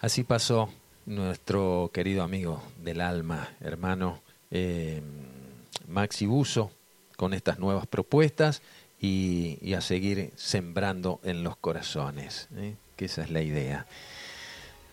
[0.00, 0.70] Así pasó
[1.06, 4.20] nuestro querido amigo del alma, hermano
[4.50, 5.00] eh,
[5.88, 6.70] Maxi Buso,
[7.16, 8.62] con estas nuevas propuestas
[9.00, 12.76] y, a seguir sembrando en los corazones, ¿eh?
[12.96, 13.86] que esa es la idea.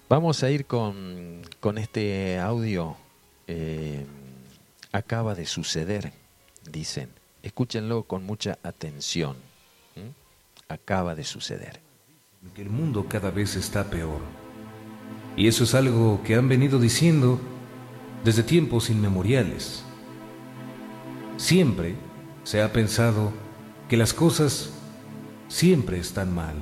[0.10, 2.98] Vamos a ir con, con este audio.
[3.48, 4.06] Eh,
[4.92, 6.14] acaba de suceder,
[6.70, 7.10] dicen.
[7.42, 9.36] Escúchenlo con mucha atención.
[10.70, 11.82] Acaba de suceder.
[12.56, 14.22] Que el mundo cada vez está peor
[15.36, 17.40] y eso es algo que han venido diciendo
[18.24, 19.84] desde tiempos inmemoriales.
[21.38, 21.96] Siempre
[22.44, 23.34] se ha pensado
[23.94, 24.72] que las cosas
[25.48, 26.56] siempre están mal.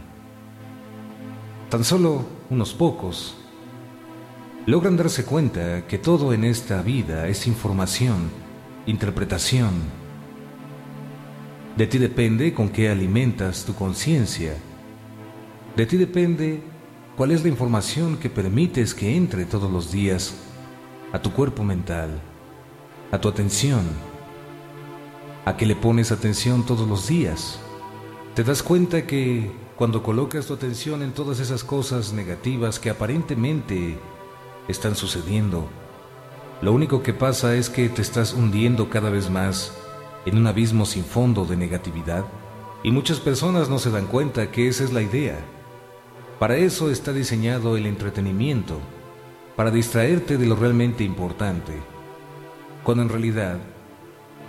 [1.70, 3.38] Tan solo unos pocos
[4.66, 8.30] logran darse cuenta que todo en esta vida es información,
[8.86, 9.70] interpretación.
[11.78, 14.58] De ti depende con qué alimentas tu conciencia.
[15.78, 16.62] De ti depende
[17.16, 20.34] ¿Cuál es la información que permites que entre todos los días
[21.14, 22.10] a tu cuerpo mental,
[23.10, 24.11] a tu atención,
[25.46, 27.60] a que le pones atención todos los días.
[28.36, 33.98] Te das cuenta que cuando colocas tu atención en todas esas cosas negativas que aparentemente
[34.68, 35.68] están sucediendo,
[36.62, 39.74] lo único que pasa es que te estás hundiendo cada vez más
[40.26, 42.24] en un abismo sin fondo de negatividad
[42.84, 45.39] y muchas personas no se dan cuenta que esa es la idea.
[46.38, 48.80] Para eso está diseñado el entretenimiento,
[49.56, 51.74] para distraerte de lo realmente importante,
[52.84, 53.58] cuando en realidad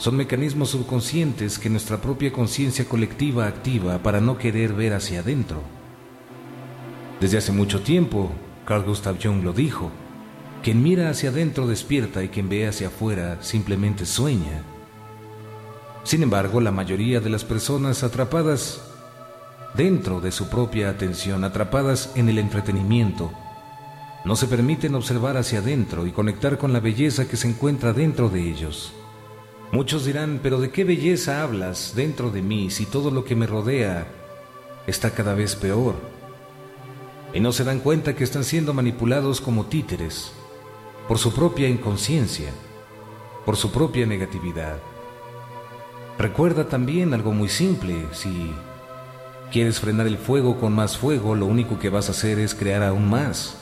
[0.02, 5.62] son mecanismos subconscientes que nuestra propia conciencia colectiva activa para no querer ver hacia adentro.
[7.20, 8.32] Desde hace mucho tiempo,
[8.64, 9.92] Carl Gustav Jung lo dijo,
[10.60, 14.64] quien mira hacia adentro despierta y quien ve hacia afuera simplemente sueña.
[16.02, 18.82] Sin embargo, la mayoría de las personas atrapadas
[19.76, 23.30] dentro de su propia atención, atrapadas en el entretenimiento,
[24.24, 28.28] no se permiten observar hacia adentro y conectar con la belleza que se encuentra dentro
[28.30, 28.94] de ellos.
[29.72, 33.46] Muchos dirán, pero ¿de qué belleza hablas dentro de mí si todo lo que me
[33.46, 34.06] rodea
[34.86, 35.94] está cada vez peor?
[37.32, 40.32] Y no se dan cuenta que están siendo manipulados como títeres
[41.08, 42.50] por su propia inconsciencia,
[43.46, 44.76] por su propia negatividad.
[46.18, 48.52] Recuerda también algo muy simple, si
[49.50, 52.82] quieres frenar el fuego con más fuego, lo único que vas a hacer es crear
[52.82, 53.56] aún más.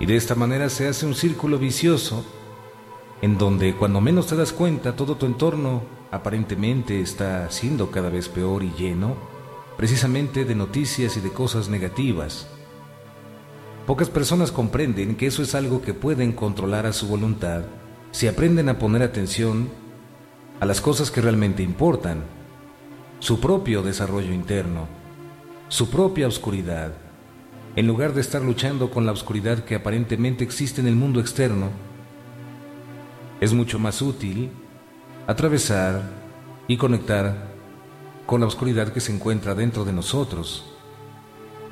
[0.00, 2.24] Y de esta manera se hace un círculo vicioso
[3.22, 8.28] en donde cuando menos te das cuenta todo tu entorno aparentemente está siendo cada vez
[8.28, 9.16] peor y lleno
[9.76, 12.48] precisamente de noticias y de cosas negativas.
[13.86, 17.64] Pocas personas comprenden que eso es algo que pueden controlar a su voluntad
[18.10, 19.68] si aprenden a poner atención
[20.58, 22.24] a las cosas que realmente importan,
[23.18, 24.88] su propio desarrollo interno,
[25.68, 26.92] su propia oscuridad,
[27.76, 31.68] en lugar de estar luchando con la oscuridad que aparentemente existe en el mundo externo,
[33.40, 34.50] es mucho más útil
[35.26, 36.02] atravesar
[36.68, 37.54] y conectar
[38.26, 40.64] con la oscuridad que se encuentra dentro de nosotros.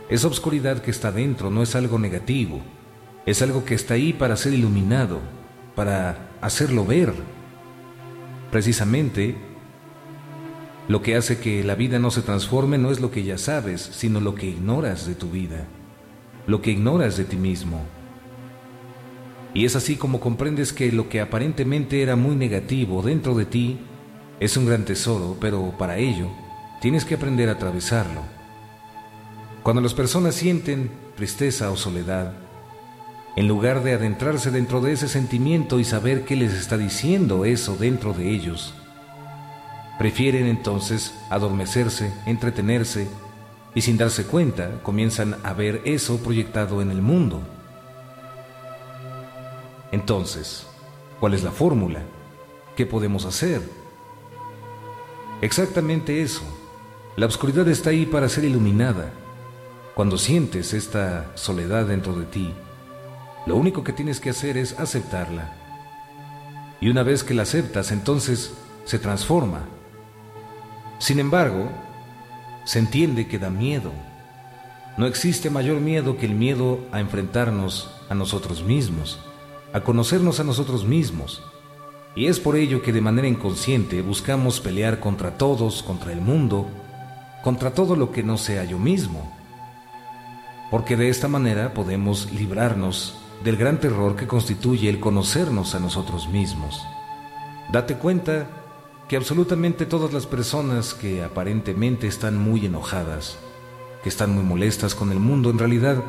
[0.09, 2.61] Esa oscuridad que está dentro no es algo negativo,
[3.27, 5.21] es algo que está ahí para ser iluminado,
[5.75, 7.13] para hacerlo ver.
[8.51, 9.37] Precisamente,
[10.87, 13.81] lo que hace que la vida no se transforme no es lo que ya sabes,
[13.81, 15.67] sino lo que ignoras de tu vida
[16.47, 17.81] lo que ignoras de ti mismo.
[19.55, 23.79] Y es así como comprendes que lo que aparentemente era muy negativo dentro de ti
[24.41, 26.29] es un gran tesoro, pero para ello
[26.81, 28.21] tienes que aprender a atravesarlo.
[29.63, 32.35] Cuando las personas sienten tristeza o soledad,
[33.37, 37.77] en lugar de adentrarse dentro de ese sentimiento y saber qué les está diciendo eso
[37.77, 38.75] dentro de ellos,
[39.99, 43.07] prefieren entonces adormecerse, entretenerse
[43.75, 47.54] y sin darse cuenta comienzan a ver eso proyectado en el mundo.
[49.95, 50.67] Entonces,
[51.21, 52.01] ¿cuál es la fórmula?
[52.77, 53.63] ¿Qué podemos hacer?
[55.41, 56.43] Exactamente eso.
[57.15, 59.13] La oscuridad está ahí para ser iluminada.
[59.95, 62.53] Cuando sientes esta soledad dentro de ti,
[63.47, 65.53] lo único que tienes que hacer es aceptarla.
[66.81, 68.53] Y una vez que la aceptas, entonces
[68.85, 69.61] se transforma.
[70.99, 71.71] Sin embargo,
[72.65, 73.93] se entiende que da miedo.
[74.97, 79.21] No existe mayor miedo que el miedo a enfrentarnos a nosotros mismos,
[79.75, 81.43] a conocernos a nosotros mismos.
[82.15, 86.69] Y es por ello que de manera inconsciente buscamos pelear contra todos, contra el mundo,
[87.43, 89.37] contra todo lo que no sea yo mismo.
[90.71, 96.29] Porque de esta manera podemos librarnos del gran terror que constituye el conocernos a nosotros
[96.29, 96.81] mismos.
[97.73, 98.47] Date cuenta
[99.09, 103.39] que absolutamente todas las personas que aparentemente están muy enojadas,
[104.05, 106.01] que están muy molestas con el mundo, en realidad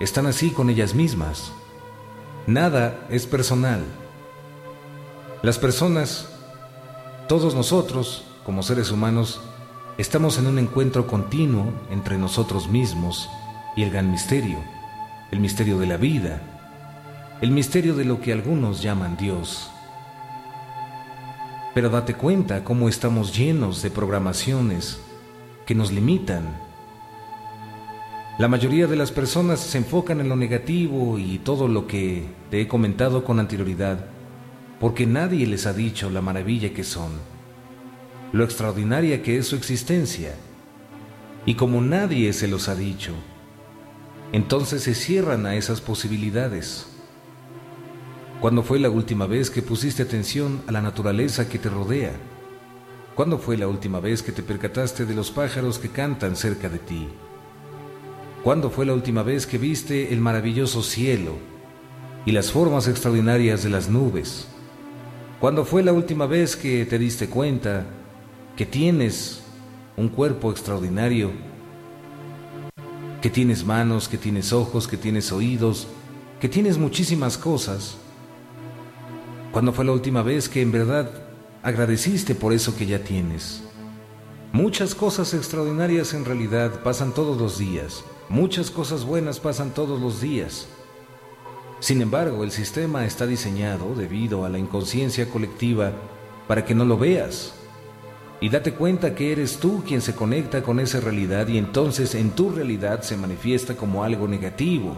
[0.00, 1.52] están así con ellas mismas.
[2.46, 3.82] Nada es personal.
[5.42, 6.28] Las personas,
[7.26, 9.40] todos nosotros, como seres humanos,
[9.96, 13.30] estamos en un encuentro continuo entre nosotros mismos
[13.76, 14.58] y el gran misterio,
[15.30, 16.42] el misterio de la vida,
[17.40, 19.70] el misterio de lo que algunos llaman Dios.
[21.72, 25.00] Pero date cuenta cómo estamos llenos de programaciones
[25.64, 26.63] que nos limitan.
[28.36, 32.60] La mayoría de las personas se enfocan en lo negativo y todo lo que te
[32.60, 34.06] he comentado con anterioridad,
[34.80, 37.12] porque nadie les ha dicho la maravilla que son,
[38.32, 40.34] lo extraordinaria que es su existencia.
[41.46, 43.12] Y como nadie se los ha dicho,
[44.32, 46.88] entonces se cierran a esas posibilidades.
[48.40, 52.14] ¿Cuándo fue la última vez que pusiste atención a la naturaleza que te rodea?
[53.14, 56.80] ¿Cuándo fue la última vez que te percataste de los pájaros que cantan cerca de
[56.80, 57.08] ti?
[58.44, 61.32] ¿Cuándo fue la última vez que viste el maravilloso cielo,
[62.26, 64.46] y las formas extraordinarias de las nubes.
[65.40, 67.84] ¿Cuándo fue la última vez que te diste cuenta
[68.56, 69.42] que tienes
[69.96, 71.32] un cuerpo extraordinario?
[73.20, 75.86] Que tienes manos, que tienes ojos, que tienes oídos,
[76.40, 77.96] que tienes muchísimas cosas.
[79.52, 81.10] ¿Cuándo fue la última vez que en verdad
[81.62, 83.62] agradeciste por eso que ya tienes?
[84.52, 88.04] Muchas cosas extraordinarias en realidad pasan todos los días.
[88.28, 90.66] Muchas cosas buenas pasan todos los días.
[91.80, 95.92] Sin embargo, el sistema está diseñado debido a la inconsciencia colectiva
[96.48, 97.54] para que no lo veas.
[98.40, 102.30] Y date cuenta que eres tú quien se conecta con esa realidad y entonces en
[102.30, 104.96] tu realidad se manifiesta como algo negativo.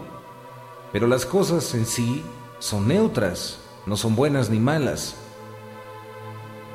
[0.93, 2.23] Pero las cosas en sí
[2.59, 5.15] son neutras, no son buenas ni malas.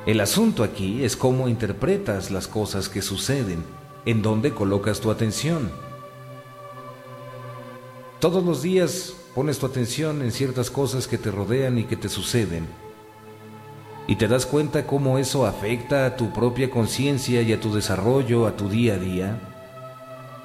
[0.05, 3.63] El asunto aquí es cómo interpretas las cosas que suceden,
[4.05, 5.71] en dónde colocas tu atención.
[8.23, 12.07] Todos los días pones tu atención en ciertas cosas que te rodean y que te
[12.07, 12.65] suceden.
[14.07, 18.47] Y te das cuenta cómo eso afecta a tu propia conciencia y a tu desarrollo,
[18.47, 19.41] a tu día a día.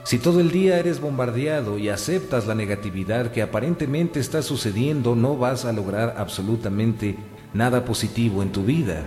[0.03, 5.37] Si todo el día eres bombardeado y aceptas la negatividad que aparentemente está sucediendo, no
[5.37, 7.17] vas a lograr absolutamente
[7.55, 9.07] nada positivo en tu vida.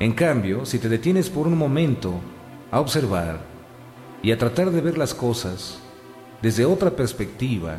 [0.00, 2.14] En cambio, si te detienes por un momento
[2.72, 3.42] a observar
[4.24, 5.85] y a tratar de ver las cosas
[6.42, 7.78] desde otra perspectiva,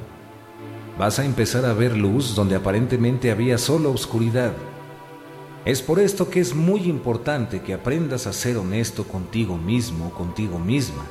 [0.97, 4.53] vas a empezar a ver luz donde aparentemente había solo oscuridad.
[5.63, 10.57] Es por esto que es muy importante que aprendas a ser honesto contigo mismo, contigo
[10.57, 11.05] misma.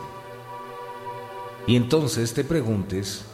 [1.66, 3.24] Y entonces te preguntes,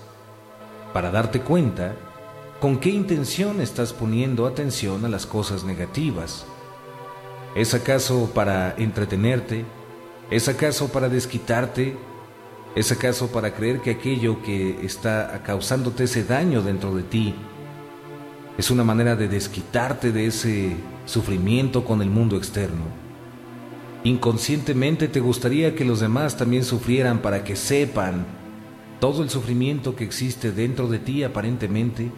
[0.92, 1.94] para darte cuenta,
[2.60, 6.44] con qué intención estás poniendo atención a las cosas negativas.
[7.54, 9.64] ¿Es acaso para entretenerte?
[10.30, 11.96] ¿Es acaso para desquitarte
[12.74, 17.34] ¿Es acaso para creer que aquello que está causándote ese daño dentro de ti
[18.56, 22.84] es una manera de desquitarte de ese sufrimiento con el mundo externo?
[24.04, 28.24] Inconscientemente te gustaría que los demás también sufrieran para que sepan
[29.00, 32.10] todo el sufrimiento que existe dentro de ti aparentemente.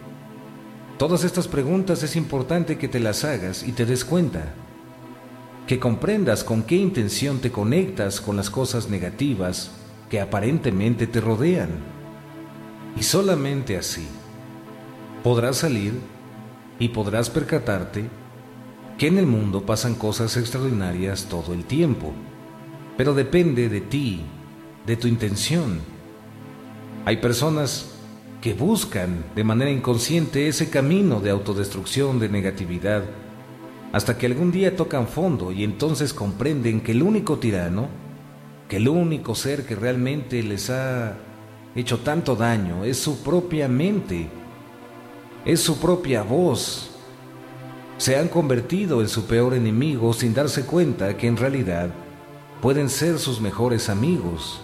[0.97, 4.53] Todas estas preguntas es importante que te las hagas y te des cuenta,
[5.67, 9.71] que comprendas con qué intención te conectas con las cosas negativas
[10.09, 11.69] que aparentemente te rodean.
[12.97, 14.07] Y solamente así
[15.23, 15.93] podrás salir
[16.79, 18.05] y podrás percatarte
[18.97, 22.13] que en el mundo pasan cosas extraordinarias todo el tiempo,
[22.97, 24.21] pero depende de ti,
[24.85, 25.79] de tu intención.
[27.05, 27.91] Hay personas
[28.41, 33.03] que buscan de manera inconsciente ese camino de autodestrucción, de negatividad,
[33.91, 37.87] hasta que algún día tocan fondo y entonces comprenden que el único tirano
[38.67, 41.17] que el único ser que realmente les ha
[41.75, 44.27] hecho tanto daño es su propia mente,
[45.45, 46.89] es su propia voz.
[47.97, 51.89] Se han convertido en su peor enemigo sin darse cuenta que en realidad
[52.61, 54.59] pueden ser sus mejores amigos.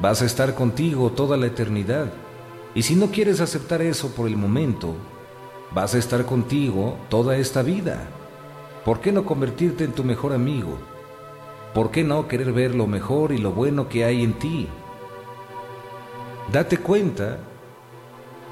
[0.00, 2.12] Vas a estar contigo toda la eternidad.
[2.74, 4.94] Y si no quieres aceptar eso por el momento,
[5.72, 8.08] vas a estar contigo toda esta vida.
[8.84, 10.78] ¿Por qué no convertirte en tu mejor amigo?
[11.74, 14.68] ¿Por qué no querer ver lo mejor y lo bueno que hay en ti?
[16.50, 17.38] Date cuenta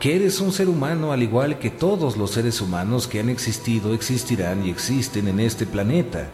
[0.01, 3.95] que eres un ser humano al igual que todos los seres humanos que han existido,
[3.95, 6.29] existirán y existen en este planeta.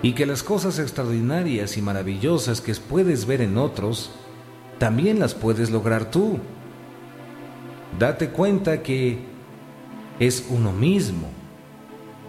[0.00, 4.10] Y que las cosas extraordinarias y maravillosas que puedes ver en otros,
[4.78, 6.38] también las puedes lograr tú.
[7.98, 9.18] Date cuenta que
[10.18, 11.37] es uno mismo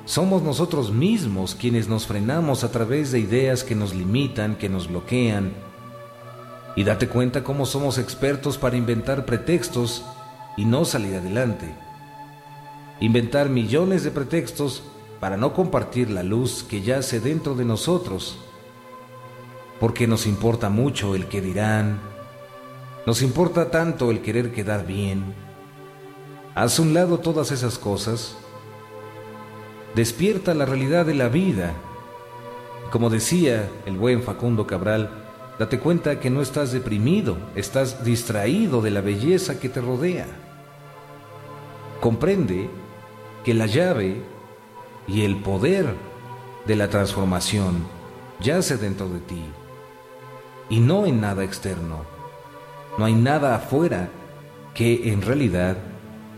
[0.09, 4.87] somos nosotros mismos quienes nos frenamos a través de ideas que nos limitan, que nos
[4.87, 5.53] bloquean.
[6.75, 10.03] Y date cuenta cómo somos expertos para inventar pretextos
[10.57, 11.75] y no salir adelante.
[12.99, 14.81] Inventar millones de pretextos
[15.19, 18.39] para no compartir la luz que yace dentro de nosotros.
[19.79, 21.99] Porque nos importa mucho el que dirán,
[23.05, 25.35] nos importa tanto el querer quedar bien.
[26.55, 28.35] Haz un lado todas esas cosas
[29.95, 31.73] despierta la realidad de la vida.
[32.91, 35.09] Como decía el buen Facundo Cabral,
[35.57, 40.27] date cuenta que no estás deprimido, estás distraído de la belleza que te rodea.
[41.99, 42.69] Comprende
[43.43, 44.21] que la llave
[45.07, 45.93] y el poder
[46.65, 47.85] de la transformación
[48.39, 49.43] yace dentro de ti
[50.69, 52.05] y no en nada externo.
[52.97, 54.09] No hay nada afuera
[54.73, 55.77] que en realidad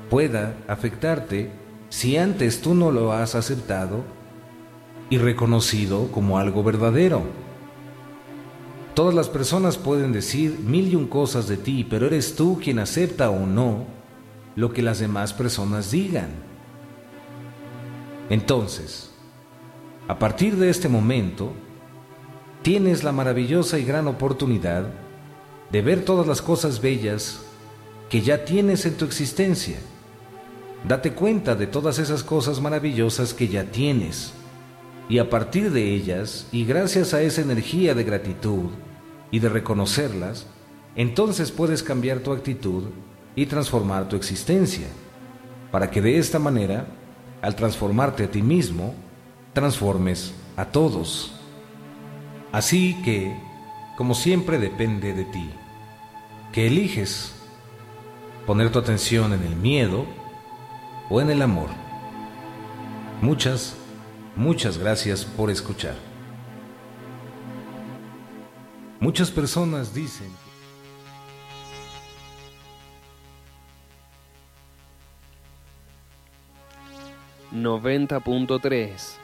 [0.10, 1.52] pueda afectarte
[1.92, 4.06] si antes tú no lo has aceptado
[5.10, 7.22] y reconocido como algo verdadero.
[8.94, 12.80] Todas las personas pueden decir mil y un cosas de ti, pero eres tú quien
[12.80, 13.86] acepta o no
[14.56, 16.30] lo que las demás personas digan.
[18.30, 19.12] Entonces,
[20.08, 21.52] a partir de este momento,
[22.62, 24.86] tienes la maravillosa y gran oportunidad
[25.70, 27.42] de ver todas las cosas bellas
[28.10, 29.78] que ya tienes en tu existencia.
[30.88, 34.34] Date cuenta de todas esas cosas maravillosas que ya tienes.
[35.10, 38.70] Y a partir de ellas, y gracias a esa energía de gratitud
[39.30, 40.48] y de reconocerlas,
[40.96, 42.86] entonces puedes cambiar tu actitud
[43.36, 44.88] y transformar tu existencia,
[45.72, 46.88] para que de esta manera,
[47.42, 48.96] al transformarte a ti mismo,
[49.54, 51.34] transformes a todos.
[52.52, 53.34] Así que,
[53.98, 55.50] como siempre depende de ti,
[56.52, 57.34] que eliges
[58.46, 60.06] poner tu atención en el miedo
[61.12, 61.70] o en el amor.
[63.22, 63.76] Muchas,
[64.36, 65.96] muchas gracias por escuchar.
[69.02, 70.32] Muchas personas dicen
[77.52, 79.21] 90.3.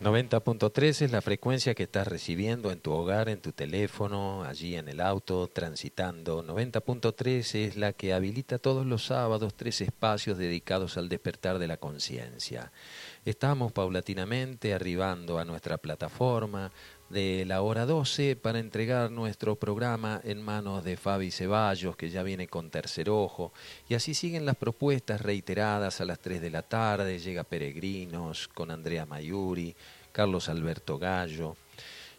[0.00, 4.88] 90.3 es la frecuencia que estás recibiendo en tu hogar, en tu teléfono, allí en
[4.88, 6.44] el auto, transitando.
[6.44, 11.78] 90.3 es la que habilita todos los sábados tres espacios dedicados al despertar de la
[11.78, 12.72] conciencia.
[13.24, 16.70] Estamos paulatinamente arribando a nuestra plataforma,
[17.08, 22.22] de la hora 12 para entregar nuestro programa en manos de Fabi Ceballos, que ya
[22.22, 23.52] viene con tercer ojo.
[23.88, 27.18] Y así siguen las propuestas reiteradas a las 3 de la tarde.
[27.18, 29.74] Llega Peregrinos con Andrea Mayuri,
[30.12, 31.56] Carlos Alberto Gallo.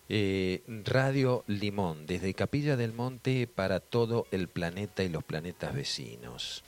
[0.10, 6.64] Eh, Radio Limón, desde Capilla del Monte para todo el planeta y los planetas vecinos.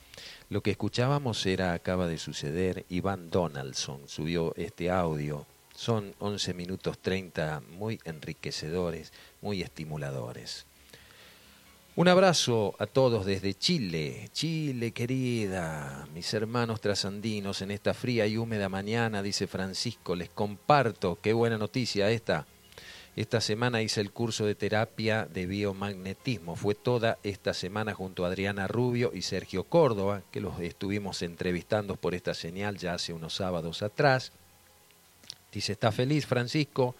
[0.50, 5.46] Lo que escuchábamos era, acaba de suceder, Iván Donaldson subió este audio
[5.80, 10.66] son 11 minutos 30 muy enriquecedores, muy estimuladores.
[11.96, 18.36] Un abrazo a todos desde Chile, Chile querida, mis hermanos trasandinos en esta fría y
[18.36, 22.46] húmeda mañana, dice Francisco, les comparto, qué buena noticia esta.
[23.16, 26.56] Esta semana hice el curso de terapia de biomagnetismo.
[26.56, 31.96] Fue toda esta semana junto a Adriana Rubio y Sergio Córdoba, que los estuvimos entrevistando
[31.96, 34.32] por esta señal ya hace unos sábados atrás.
[35.52, 36.94] Dice, ¿está feliz Francisco?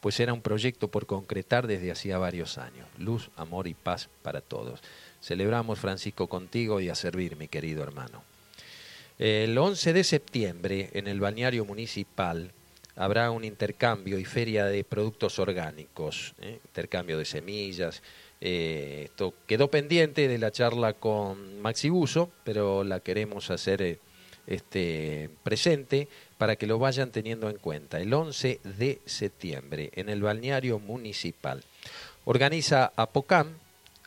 [0.00, 2.86] Pues era un proyecto por concretar desde hacía varios años.
[2.98, 4.80] Luz, amor y paz para todos.
[5.22, 8.22] Celebramos, Francisco, contigo y a servir, mi querido hermano.
[9.18, 12.52] El 11 de septiembre, en el balneario municipal,
[12.96, 16.58] habrá un intercambio y feria de productos orgánicos, ¿eh?
[16.64, 18.02] intercambio de semillas.
[18.40, 23.98] Eh, esto quedó pendiente de la charla con Maxi Buso, pero la queremos hacer eh,
[24.46, 26.08] este, presente
[26.38, 28.00] para que lo vayan teniendo en cuenta.
[28.00, 31.62] El 11 de septiembre en el balneario municipal.
[32.24, 33.48] Organiza APOCAM,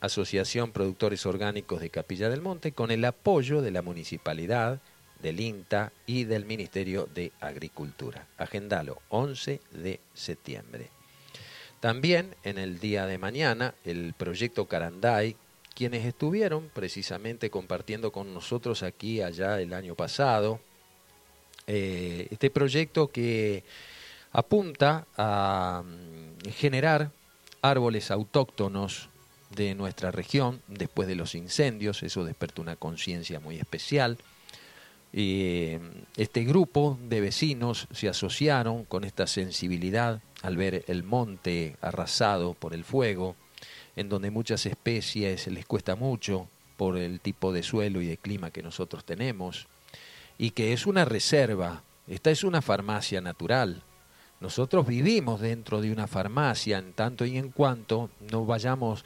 [0.02, 4.80] Asociación Productores Orgánicos de Capilla del Monte, con el apoyo de la municipalidad,
[5.22, 8.28] del INTA y del Ministerio de Agricultura.
[8.38, 10.90] Agendalo, 11 de septiembre.
[11.80, 15.36] También en el día de mañana, el proyecto Caranday,
[15.76, 20.60] quienes estuvieron precisamente compartiendo con nosotros aquí allá el año pasado,
[21.68, 23.64] eh, este proyecto que
[24.32, 27.12] apunta a mm, generar
[27.62, 29.10] árboles autóctonos
[29.56, 34.18] de nuestra región después de los incendios, eso despertó una conciencia muy especial.
[35.14, 35.80] Eh,
[36.16, 42.74] este grupo de vecinos se asociaron con esta sensibilidad al ver el monte arrasado por
[42.74, 43.36] el fuego,
[43.96, 48.52] en donde muchas especies les cuesta mucho por el tipo de suelo y de clima
[48.52, 49.68] que nosotros tenemos
[50.38, 51.84] y que es una reserva.
[52.08, 53.84] Esta es una farmacia natural.
[54.40, 59.04] Nosotros vivimos dentro de una farmacia en tanto y en cuanto no vayamos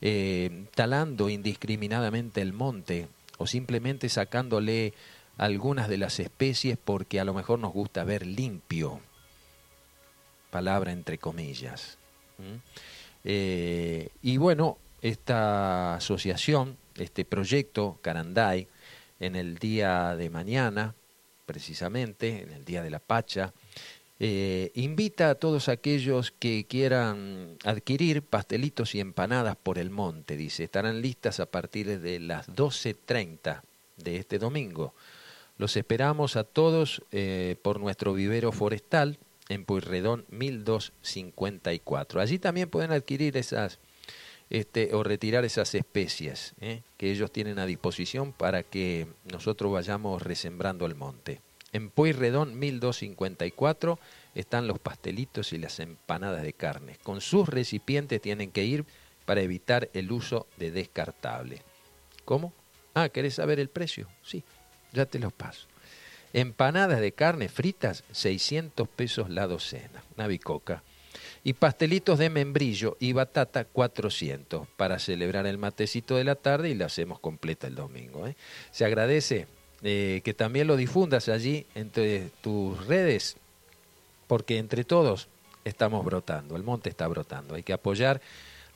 [0.00, 3.08] eh, talando indiscriminadamente el monte
[3.38, 4.92] o simplemente sacándole
[5.38, 9.00] algunas de las especies porque a lo mejor nos gusta ver limpio.
[10.50, 11.98] Palabra entre comillas.
[13.24, 18.68] Eh, y bueno, esta asociación, este proyecto Caranday,
[19.24, 20.94] en el día de mañana,
[21.46, 23.52] precisamente, en el día de la Pacha,
[24.20, 30.64] eh, invita a todos aquellos que quieran adquirir pastelitos y empanadas por el monte, dice,
[30.64, 33.62] estarán listas a partir de las 12.30
[33.96, 34.94] de este domingo.
[35.56, 39.18] Los esperamos a todos eh, por nuestro vivero forestal
[39.48, 42.20] en Puyredón 1254.
[42.20, 43.78] Allí también pueden adquirir esas
[44.50, 46.82] este, o retirar esas especies ¿eh?
[46.96, 51.40] que ellos tienen a disposición para que nosotros vayamos resembrando el monte.
[51.72, 53.98] En Pueyrredón 1254
[54.34, 56.98] están los pastelitos y las empanadas de carne.
[57.02, 58.84] Con sus recipientes tienen que ir
[59.24, 61.62] para evitar el uso de descartable.
[62.24, 62.52] ¿Cómo?
[62.94, 64.08] Ah, ¿querés saber el precio?
[64.22, 64.44] Sí,
[64.92, 65.66] ya te los paso.
[66.32, 70.82] Empanadas de carne fritas, 600 pesos la docena, una bicoca.
[71.44, 76.74] Y pastelitos de membrillo y batata, 400, para celebrar el matecito de la tarde y
[76.74, 78.26] la hacemos completa el domingo.
[78.26, 78.34] ¿eh?
[78.70, 79.46] Se agradece
[79.82, 83.36] eh, que también lo difundas allí entre tus redes,
[84.26, 85.28] porque entre todos
[85.64, 87.54] estamos brotando, el monte está brotando.
[87.54, 88.22] Hay que apoyar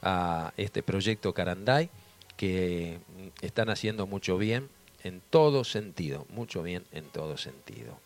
[0.02, 1.88] a este proyecto Caranday,
[2.36, 2.98] que
[3.40, 4.68] están haciendo mucho bien
[5.02, 7.98] en todo sentido, mucho bien en todo sentido.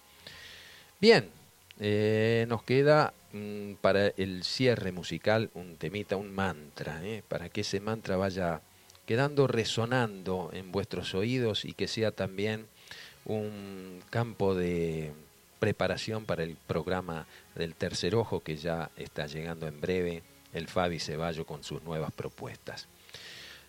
[1.00, 1.28] Bien,
[1.84, 7.62] eh, nos queda mm, para el cierre musical un temita, un mantra, eh, para que
[7.62, 8.60] ese mantra vaya
[9.04, 12.68] quedando resonando en vuestros oídos y que sea también
[13.24, 15.12] un campo de
[15.58, 17.26] preparación para el programa
[17.56, 20.22] del tercer ojo que ya está llegando en breve,
[20.52, 22.86] el Fabi Ceballo con sus nuevas propuestas.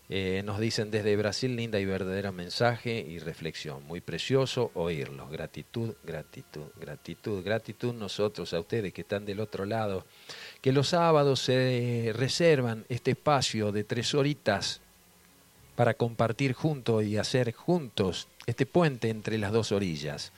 [0.10, 3.84] Eh, nos dicen desde Brasil, linda y verdadera mensaje y reflexión.
[3.86, 5.32] Muy precioso oírlos.
[5.32, 10.06] Gratitud, gratitud, gratitud, gratitud nosotros a ustedes que están del otro lado.
[10.62, 14.82] Que los sábados se reservan este espacio de tres horitas
[15.76, 20.32] para compartir juntos y hacer juntos este puente entre las dos orillas.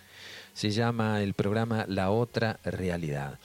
[0.54, 3.40] Se llama el programa La Otra Realidad.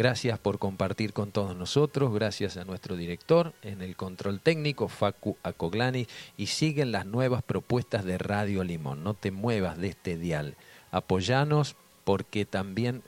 [0.00, 5.36] Gracias por compartir con todos nosotros, gracias a nuestro director en el control técnico, Facu
[5.42, 6.06] Acoglani,
[6.38, 9.04] y siguen las nuevas propuestas de Radio Limón.
[9.04, 10.56] No te muevas de este dial,
[10.90, 13.02] apoyanos porque también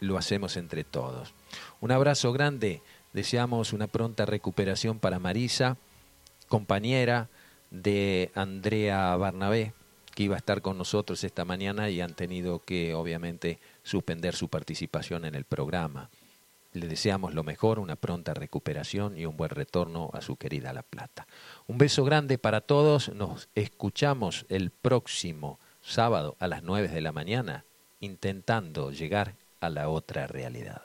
[0.00, 1.32] lo hacemos entre todos.
[1.80, 2.82] Un abrazo grande,
[3.12, 5.76] deseamos una pronta recuperación para Marisa,
[6.48, 7.28] compañera
[7.70, 9.74] de Andrea Barnabé,
[10.16, 14.48] que iba a estar con nosotros esta mañana y han tenido que, obviamente, suspender su
[14.48, 16.10] participación en el programa.
[16.76, 20.82] Le deseamos lo mejor, una pronta recuperación y un buen retorno a su querida La
[20.82, 21.26] Plata.
[21.66, 23.08] Un beso grande para todos.
[23.14, 27.64] Nos escuchamos el próximo sábado a las 9 de la mañana
[28.00, 30.82] intentando llegar a la otra realidad.